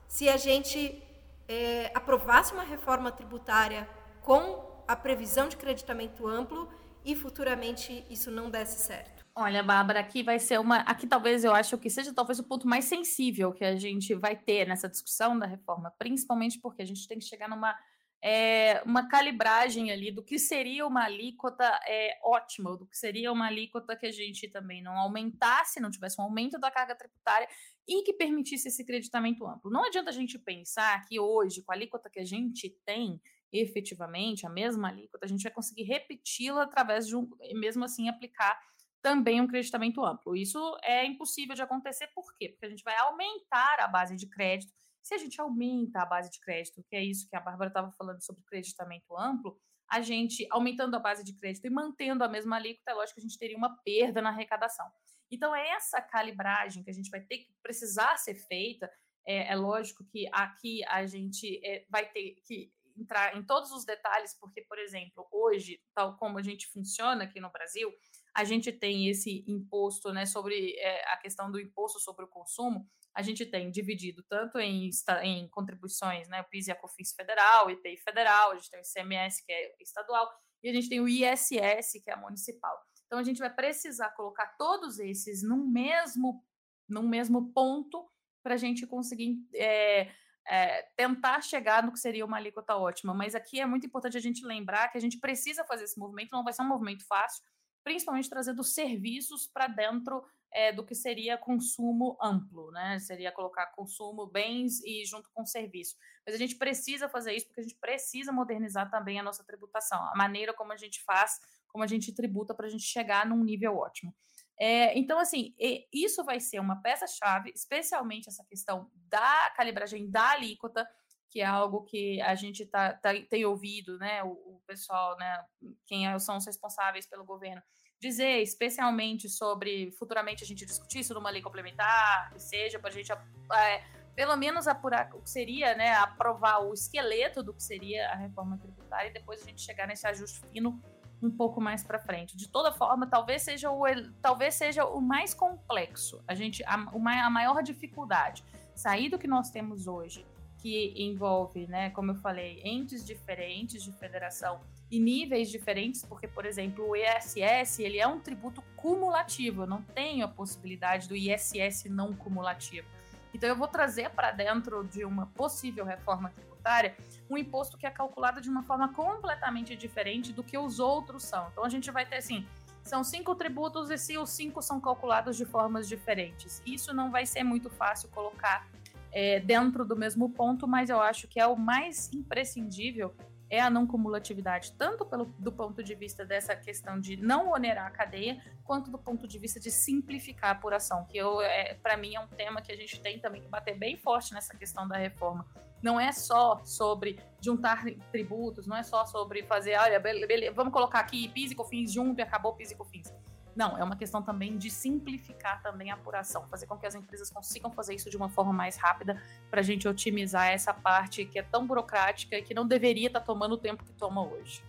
se 0.08 0.30
a 0.30 0.38
gente 0.38 1.04
é, 1.48 1.92
aprovasse 1.94 2.54
uma 2.54 2.64
reforma 2.64 3.12
tributária 3.12 3.90
com 4.22 4.84
a 4.88 4.96
previsão 4.96 5.48
de 5.48 5.58
creditamento 5.58 6.28
amplo 6.28 6.70
e 7.06 7.16
futuramente 7.16 8.06
isso 8.10 8.30
não 8.30 8.50
desse 8.50 8.80
certo? 8.80 9.26
Olha, 9.36 9.64
Bárbara, 9.64 10.00
aqui 10.00 10.22
vai 10.22 10.38
ser 10.38 10.60
uma. 10.60 10.78
Aqui 10.80 11.08
talvez 11.08 11.44
eu 11.44 11.54
acho 11.54 11.78
que 11.78 11.90
seja 11.90 12.14
talvez 12.14 12.40
o 12.40 12.44
ponto 12.44 12.68
mais 12.68 12.86
sensível 12.86 13.54
que 13.54 13.64
a 13.64 13.76
gente 13.76 14.14
vai 14.14 14.36
ter 14.36 14.68
nessa 14.68 14.90
discussão 14.90 15.38
da 15.38 15.46
reforma, 15.46 15.94
principalmente 15.98 16.60
porque 16.60 16.82
a 16.82 16.86
gente 16.86 17.08
tem 17.08 17.18
que 17.18 17.26
chegar 17.26 17.48
numa 17.48 17.74
é, 18.22 18.82
uma 18.86 19.08
calibragem 19.08 19.92
ali 19.92 20.12
do 20.12 20.22
que 20.24 20.38
seria 20.38 20.86
uma 20.86 21.06
alíquota 21.06 21.64
é, 21.88 22.20
ótima, 22.24 22.76
do 22.76 22.86
que 22.86 22.98
seria 22.98 23.32
uma 23.32 23.48
alíquota 23.48 23.96
que 23.96 24.06
a 24.06 24.12
gente 24.12 24.48
também 24.50 24.84
não 24.84 24.98
aumentasse, 24.98 25.80
não 25.80 25.90
tivesse 25.90 26.20
um 26.20 26.26
aumento 26.26 26.60
da 26.60 26.70
carga 26.70 26.96
tributária 26.96 27.48
e 27.88 28.04
que 28.04 28.14
permitisse 28.14 28.68
esse 28.68 28.86
creditamento 28.86 29.48
amplo. 29.48 29.72
Não 29.72 29.86
adianta 29.86 30.10
a 30.10 30.14
gente 30.14 30.38
pensar 30.38 31.06
que 31.06 31.20
hoje, 31.20 31.64
com 31.64 31.72
a 31.72 31.76
alíquota 31.76 32.10
que 32.10 32.20
a 32.20 32.26
gente 32.26 32.70
tem, 32.86 33.22
efetivamente, 33.52 34.46
a 34.46 34.50
mesma 34.50 34.90
alíquota, 34.90 35.26
a 35.26 35.30
gente 35.30 35.44
vai 35.44 35.52
conseguir 35.52 35.84
repeti-la 35.84 36.64
através 36.64 37.08
de 37.08 37.16
um, 37.16 37.30
mesmo 37.54 37.84
assim, 37.84 38.10
aplicar 38.10 38.60
também 39.02 39.42
um 39.42 39.48
creditamento 39.48 40.04
amplo. 40.04 40.36
Isso 40.36 40.78
é 40.84 41.06
impossível 41.06 41.56
de 41.56 41.62
acontecer, 41.62 42.08
por 42.14 42.34
quê? 42.38 42.50
Porque 42.50 42.66
a 42.66 42.70
gente 42.70 42.84
vai 42.84 42.98
aumentar 42.98 43.80
a 43.80 43.88
base 43.88 44.16
de 44.16 44.28
crédito. 44.28 44.74
Se 45.02 45.14
a 45.14 45.18
gente 45.18 45.40
aumenta 45.40 46.02
a 46.02 46.06
base 46.06 46.30
de 46.30 46.40
crédito, 46.40 46.84
que 46.90 46.96
é 46.96 47.04
isso 47.04 47.28
que 47.30 47.36
a 47.36 47.40
Bárbara 47.40 47.70
estava 47.70 47.92
falando 47.92 48.22
sobre 48.22 48.44
creditamento 48.44 49.18
amplo, 49.18 49.58
a 49.90 50.02
gente 50.02 50.46
aumentando 50.52 50.96
a 50.96 51.00
base 51.00 51.24
de 51.24 51.36
crédito 51.36 51.66
e 51.66 51.70
mantendo 51.70 52.24
a 52.24 52.28
mesma 52.28 52.58
alíquota, 52.58 52.92
é 52.92 52.94
lógico 52.94 53.16
que 53.16 53.22
a 53.22 53.28
gente 53.28 53.40
teria 53.40 53.58
uma 53.58 53.76
perda 53.84 54.22
na 54.22 54.30
arrecadação. 54.30 54.86
Então, 55.32 55.56
é 55.56 55.70
essa 55.70 56.02
calibragem 56.02 56.84
que 56.84 56.90
a 56.90 56.94
gente 56.94 57.10
vai 57.10 57.22
ter 57.22 57.40
que 57.40 57.54
precisar 57.62 58.18
ser 58.18 58.36
feita. 58.36 58.90
É, 59.26 59.52
é 59.54 59.56
lógico 59.56 60.04
que 60.06 60.28
aqui 60.32 60.84
a 60.86 61.06
gente 61.06 61.60
é, 61.64 61.86
vai 61.90 62.10
ter 62.10 62.36
que 62.46 62.72
entrar 63.00 63.36
em 63.38 63.44
todos 63.44 63.72
os 63.72 63.86
detalhes, 63.86 64.38
porque, 64.40 64.62
por 64.62 64.78
exemplo, 64.78 65.28
hoje, 65.32 65.80
tal 65.96 66.18
como 66.18 66.38
a 66.38 66.44
gente 66.44 66.68
funciona 66.68 67.24
aqui 67.24 67.40
no 67.40 67.52
Brasil, 67.52 67.92
a 68.36 68.44
gente 68.44 68.72
tem 68.72 69.10
esse 69.10 69.44
imposto, 69.48 70.12
né, 70.14 70.26
sobre 70.26 70.76
é, 70.78 71.14
a 71.14 71.18
questão 71.18 71.52
do 71.52 71.60
imposto 71.60 72.00
sobre 72.00 72.26
o 72.26 72.28
consumo, 72.28 72.88
a 73.16 73.22
gente 73.22 73.46
tem 73.46 73.72
dividido 73.72 74.24
tanto 74.30 74.60
em, 74.60 74.90
em 75.24 75.50
contribuições, 75.50 76.28
né, 76.30 76.42
o 76.42 76.46
PIS 76.46 76.68
e 76.68 76.72
a 76.72 76.76
COFINS 76.76 77.14
federal, 77.14 77.70
IPI 77.70 77.98
federal, 77.98 78.52
a 78.52 78.56
gente 78.56 78.70
tem 78.70 78.80
o 78.80 78.84
ICMS, 78.84 79.46
que 79.46 79.52
é 79.52 79.76
estadual, 79.82 80.30
e 80.64 80.70
a 80.70 80.74
gente 80.74 80.90
tem 80.90 81.00
o 81.00 81.08
ISS, 81.08 82.02
que 82.04 82.12
é 82.12 82.16
municipal. 82.16 82.78
Então, 83.06 83.18
a 83.18 83.24
gente 83.24 83.40
vai 83.40 83.54
precisar 83.54 84.12
colocar 84.12 84.56
todos 84.58 85.00
esses 85.00 85.42
num 85.42 85.68
mesmo, 85.68 86.46
num 86.88 87.08
mesmo 87.08 87.52
ponto 87.52 88.08
para 88.44 88.54
a 88.54 88.58
gente 88.58 88.86
conseguir 88.86 89.38
é, 89.56 90.12
é, 90.50 90.82
tentar 90.98 91.42
chegar 91.42 91.84
no 91.84 91.92
que 91.92 92.00
seria 92.00 92.26
uma 92.26 92.38
alíquota 92.38 92.76
ótima. 92.76 93.14
Mas 93.14 93.36
aqui 93.36 93.62
é 93.62 93.66
muito 93.68 93.86
importante 93.86 94.18
a 94.18 94.22
gente 94.22 94.44
lembrar 94.44 94.90
que 94.90 94.98
a 94.98 95.02
gente 95.02 95.20
precisa 95.20 95.64
fazer 95.64 95.84
esse 95.84 96.00
movimento, 96.00 96.32
não 96.32 96.44
vai 96.44 96.52
ser 96.52 96.64
um 96.64 96.68
movimento 96.68 97.06
fácil, 97.06 97.44
principalmente 97.84 98.30
trazendo 98.30 98.64
serviços 98.64 99.48
para 99.48 99.68
dentro 99.68 100.26
é, 100.52 100.72
do 100.74 100.84
que 100.84 100.96
seria 100.96 101.38
consumo 101.38 102.18
amplo, 102.20 102.72
né? 102.72 102.98
Seria 102.98 103.32
colocar 103.32 103.68
consumo, 103.68 104.26
bens 104.26 104.84
e 104.84 105.06
junto 105.06 105.30
com 105.34 105.46
serviço. 105.46 105.96
Mas 106.26 106.34
a 106.34 106.38
gente 106.38 106.56
precisa 106.56 107.08
fazer 107.08 107.34
isso 107.36 107.46
porque 107.46 107.62
a 107.62 107.64
gente 107.64 107.78
precisa 107.80 108.32
modernizar 108.32 108.90
também 108.90 109.20
a 109.20 109.24
nossa 109.24 109.44
tributação, 109.44 110.04
a 110.04 110.16
maneira 110.16 110.52
como 110.52 110.74
a 110.74 110.78
gente 110.78 111.04
faz, 111.04 111.40
como 111.68 111.84
a 111.84 111.88
gente 111.88 112.12
tributa 112.12 112.56
para 112.56 112.66
a 112.66 112.70
gente 112.70 112.84
chegar 112.84 113.24
num 113.24 113.44
nível 113.44 113.78
ótimo. 113.78 114.16
É, 114.60 114.98
então, 115.00 115.18
assim, 115.18 115.56
isso 115.92 116.24
vai 116.26 116.40
ser 116.40 116.60
uma 116.60 116.82
peça-chave, 116.82 117.52
especialmente 117.56 118.28
essa 118.28 118.44
questão 118.44 118.92
da 119.08 119.50
calibragem 119.56 120.12
da 120.12 120.32
alíquota, 120.32 120.86
que 121.30 121.40
é 121.40 121.46
algo 121.46 121.84
que 121.84 122.20
a 122.22 122.36
gente 122.36 122.66
tá, 122.66 122.94
tá 122.94 123.12
tem 123.30 123.46
ouvido, 123.46 123.98
né? 123.98 124.22
O, 124.24 124.32
o, 124.32 124.62
pessoal, 124.68 125.16
né? 125.18 125.46
Quem 125.86 126.08
é, 126.08 126.20
são 126.20 126.38
os 126.38 126.46
responsáveis 126.46 127.08
pelo 127.08 127.24
governo, 127.24 127.62
dizer, 128.02 128.42
especialmente 128.42 129.30
sobre 129.30 129.92
futuramente 129.94 130.44
a 130.44 130.48
gente 130.48 130.66
discutir 130.66 131.00
isso 131.00 131.14
numa 131.14 131.30
lei 131.30 131.42
complementar, 131.42 132.32
que 132.34 132.40
seja 132.40 132.80
para 132.80 132.90
a 132.90 132.94
gente 132.94 133.12
é, 133.12 133.84
pelo 134.16 134.36
menos 134.36 134.68
apurar 134.68 135.10
o 135.14 135.22
que 135.22 135.30
seria, 135.30 135.76
né, 135.76 135.94
aprovar 135.94 136.60
o 136.60 136.74
esqueleto 136.74 137.42
do 137.42 137.54
que 137.54 137.64
seria 137.64 138.10
a 138.10 138.16
reforma 138.16 138.58
tributária 138.58 139.10
e 139.10 139.14
depois 139.14 139.42
a 139.42 139.46
gente 139.46 139.62
chegar 139.62 139.88
nesse 139.88 140.06
ajuste 140.08 140.42
fino 140.52 140.82
um 141.22 141.30
pouco 141.30 141.60
mais 141.60 141.84
para 141.84 142.00
frente. 142.00 142.36
De 142.36 142.48
toda 142.48 142.72
forma, 142.72 143.08
talvez 143.08 143.42
seja 143.42 143.70
o 143.72 143.84
talvez 144.22 144.56
seja 144.56 144.86
o 144.86 145.02
mais 145.02 145.34
complexo. 145.34 146.24
A 146.28 146.34
gente 146.34 146.64
a, 146.64 146.76
a 146.76 147.30
maior 147.30 147.62
dificuldade 147.62 148.44
sair 148.76 149.10
do 149.10 149.20
que 149.20 149.28
nós 149.28 149.50
temos 149.50 149.88
hoje, 149.88 150.26
que 150.58 150.94
envolve, 150.96 151.68
né, 151.68 151.90
como 151.90 152.12
eu 152.12 152.16
falei, 152.16 152.62
entes 152.64 153.06
diferentes 153.06 153.84
de 153.84 153.92
federação 153.92 154.62
e 154.90 155.00
níveis 155.00 155.50
diferentes, 155.50 156.04
porque, 156.04 156.28
por 156.28 156.46
exemplo, 156.46 156.90
o 156.90 156.96
ISS 156.96 157.80
ele 157.80 158.00
é 158.00 158.08
um 158.08 158.20
tributo 158.20 158.62
cumulativo, 158.76 159.64
eu 159.64 159.68
não 159.68 159.82
tenho 159.82 160.26
a 160.26 160.28
possibilidade 160.28 161.08
do 161.08 161.16
ISS 161.16 161.86
não 161.86 162.14
cumulativo. 162.14 162.88
Então, 163.34 163.48
eu 163.48 163.56
vou 163.56 163.68
trazer 163.68 164.10
para 164.10 164.32
dentro 164.32 164.84
de 164.84 165.06
uma 165.06 165.28
possível 165.28 165.86
reforma 165.86 166.30
tributária 166.30 166.96
um 167.30 167.38
imposto 167.38 167.78
que 167.78 167.86
é 167.86 167.92
calculado 167.92 168.42
de 168.42 168.50
uma 168.50 168.64
forma 168.64 168.94
completamente 168.94 169.76
diferente 169.76 170.34
do 170.34 170.44
que 170.44 170.58
os 170.58 170.80
outros 170.80 171.24
são. 171.24 171.48
Então, 171.52 171.64
a 171.64 171.70
gente 171.70 171.92
vai 171.92 172.06
ter 172.06 172.18
assim. 172.18 172.46
São 172.84 173.04
cinco 173.04 173.36
tributos 173.36 173.92
e 173.92 173.98
se 173.98 174.18
os 174.18 174.30
cinco 174.30 174.62
são 174.62 174.80
calculados 174.80 175.38
de 175.38 175.46
formas 175.46 175.88
diferentes. 175.88 176.62
Isso 176.66 176.94
não 176.94 177.12
vai 177.12 177.26
ser 177.26 177.44
muito 177.44 177.70
fácil 177.70 178.10
colocar 178.10 178.68
é, 179.12 179.40
dentro 179.40 179.86
do 179.86 179.96
mesmo 179.96 180.30
ponto, 180.30 180.68
mas 180.68 180.90
eu 180.90 181.02
acho 181.02 181.28
que 181.28 181.40
é 181.40 181.46
o 181.46 181.56
mais 181.56 182.12
imprescindível 182.14 183.14
é 183.50 183.60
a 183.60 183.70
não 183.70 183.88
cumulatividade, 183.88 184.74
tanto 184.74 185.06
pelo, 185.06 185.26
do 185.40 185.52
ponto 185.52 185.84
de 185.84 185.96
vista 185.96 186.24
dessa 186.24 186.56
questão 186.56 187.00
de 187.00 187.18
não 187.18 187.52
onerar 187.52 187.88
a 187.88 187.90
cadeia, 187.90 188.42
quanto 188.64 188.92
do 188.92 188.98
ponto 188.98 189.28
de 189.28 189.40
vista 189.40 189.60
de 189.60 189.72
simplificar 189.72 190.52
a 190.52 190.54
apuração, 190.54 191.06
que 191.06 191.20
é, 191.20 191.74
para 191.82 191.98
mim 191.98 192.16
é 192.16 192.20
um 192.20 192.28
tema 192.28 192.62
que 192.62 192.72
a 192.72 192.76
gente 192.76 193.00
tem 193.02 193.20
também 193.20 193.42
que 193.42 193.48
bater 193.48 193.78
bem 193.78 193.98
forte 193.98 194.34
nessa 194.34 194.56
questão 194.56 194.88
da 194.88 194.98
reforma. 194.98 195.46
Não 195.82 196.00
é 196.00 196.12
só 196.12 196.62
sobre 196.66 197.20
juntar 197.42 197.84
tributos, 198.12 198.68
não 198.68 198.76
é 198.76 198.84
só 198.84 199.06
sobre 199.06 199.44
fazer, 199.44 199.78
olha, 199.78 200.00
beleza, 200.00 200.54
vamos 200.54 200.74
colocar 200.74 201.00
aqui 201.00 201.30
PIS 201.30 201.52
e 201.52 201.56
COFINS 201.56 201.94
junto 201.94 202.20
e 202.20 202.22
acabou 202.22 202.54
PIS 202.54 202.72
e 202.72 202.76
COFINS. 202.76 203.14
Não, 203.56 203.78
é 203.78 203.84
uma 203.84 203.96
questão 203.96 204.22
também 204.22 204.58
de 204.58 204.70
simplificar 204.70 205.62
também 205.62 205.92
a 205.92 205.96
apuração, 205.96 206.48
fazer 206.48 206.66
com 206.66 206.78
que 206.78 206.86
as 206.86 206.96
empresas 206.96 207.30
consigam 207.30 207.72
fazer 207.72 207.96
isso 207.96 208.10
de 208.10 208.18
uma 208.18 208.30
forma 208.30 208.54
mais 208.54 208.78
rápida 208.78 209.22
para 209.50 209.60
a 209.60 209.64
gente 209.64 209.88
otimizar 209.88 210.48
essa 210.48 210.74
parte 210.74 211.26
que 211.26 211.40
é 211.40 211.44
tão 211.44 211.66
burocrática 211.66 212.38
e 212.38 212.42
que 212.42 212.54
não 212.54 212.68
deveria 212.68 213.08
estar 213.08 213.20
tá 213.20 213.26
tomando 213.26 213.54
o 213.54 213.58
tempo 213.58 213.84
que 213.84 213.94
toma 213.94 214.26
hoje. 214.26 214.64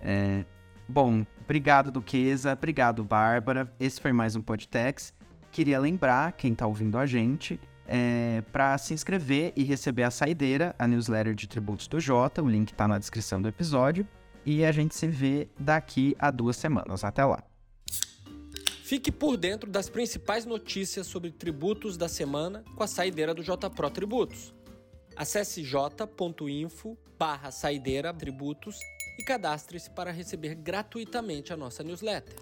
É, 0.00 0.44
bom, 0.88 1.24
obrigado 1.40 1.90
Duquesa, 1.90 2.52
obrigado 2.52 3.04
Bárbara. 3.04 3.72
Esse 3.78 4.00
foi 4.00 4.12
mais 4.12 4.34
um 4.34 4.42
Podtex. 4.42 5.14
Queria 5.50 5.78
lembrar 5.78 6.32
quem 6.32 6.52
está 6.52 6.66
ouvindo 6.66 6.96
a 6.96 7.04
gente 7.06 7.60
é, 7.86 8.42
para 8.52 8.78
se 8.78 8.94
inscrever 8.94 9.52
e 9.54 9.62
receber 9.64 10.04
a 10.04 10.10
saideira, 10.10 10.74
a 10.78 10.86
newsletter 10.86 11.34
de 11.34 11.46
tributos 11.46 11.86
do 11.86 12.00
Jota. 12.00 12.42
O 12.42 12.48
link 12.48 12.70
está 12.70 12.88
na 12.88 12.98
descrição 12.98 13.40
do 13.40 13.48
episódio. 13.48 14.06
E 14.44 14.64
a 14.64 14.72
gente 14.72 14.94
se 14.94 15.06
vê 15.06 15.48
daqui 15.58 16.16
a 16.18 16.30
duas 16.30 16.56
semanas. 16.56 17.04
Até 17.04 17.24
lá. 17.24 17.44
Fique 18.92 19.10
por 19.10 19.38
dentro 19.38 19.70
das 19.70 19.88
principais 19.88 20.44
notícias 20.44 21.06
sobre 21.06 21.30
tributos 21.30 21.96
da 21.96 22.10
semana 22.10 22.62
com 22.76 22.82
a 22.82 22.86
saideira 22.86 23.32
do 23.32 23.42
JPRO 23.42 23.90
Tributos. 23.90 24.52
Acesse 25.16 25.64
j.info 25.64 26.98
barra 27.18 27.50
saideira 27.50 28.12
tributos 28.12 28.76
e 29.18 29.24
cadastre-se 29.24 29.88
para 29.88 30.10
receber 30.10 30.54
gratuitamente 30.54 31.54
a 31.54 31.56
nossa 31.56 31.82
newsletter. 31.82 32.36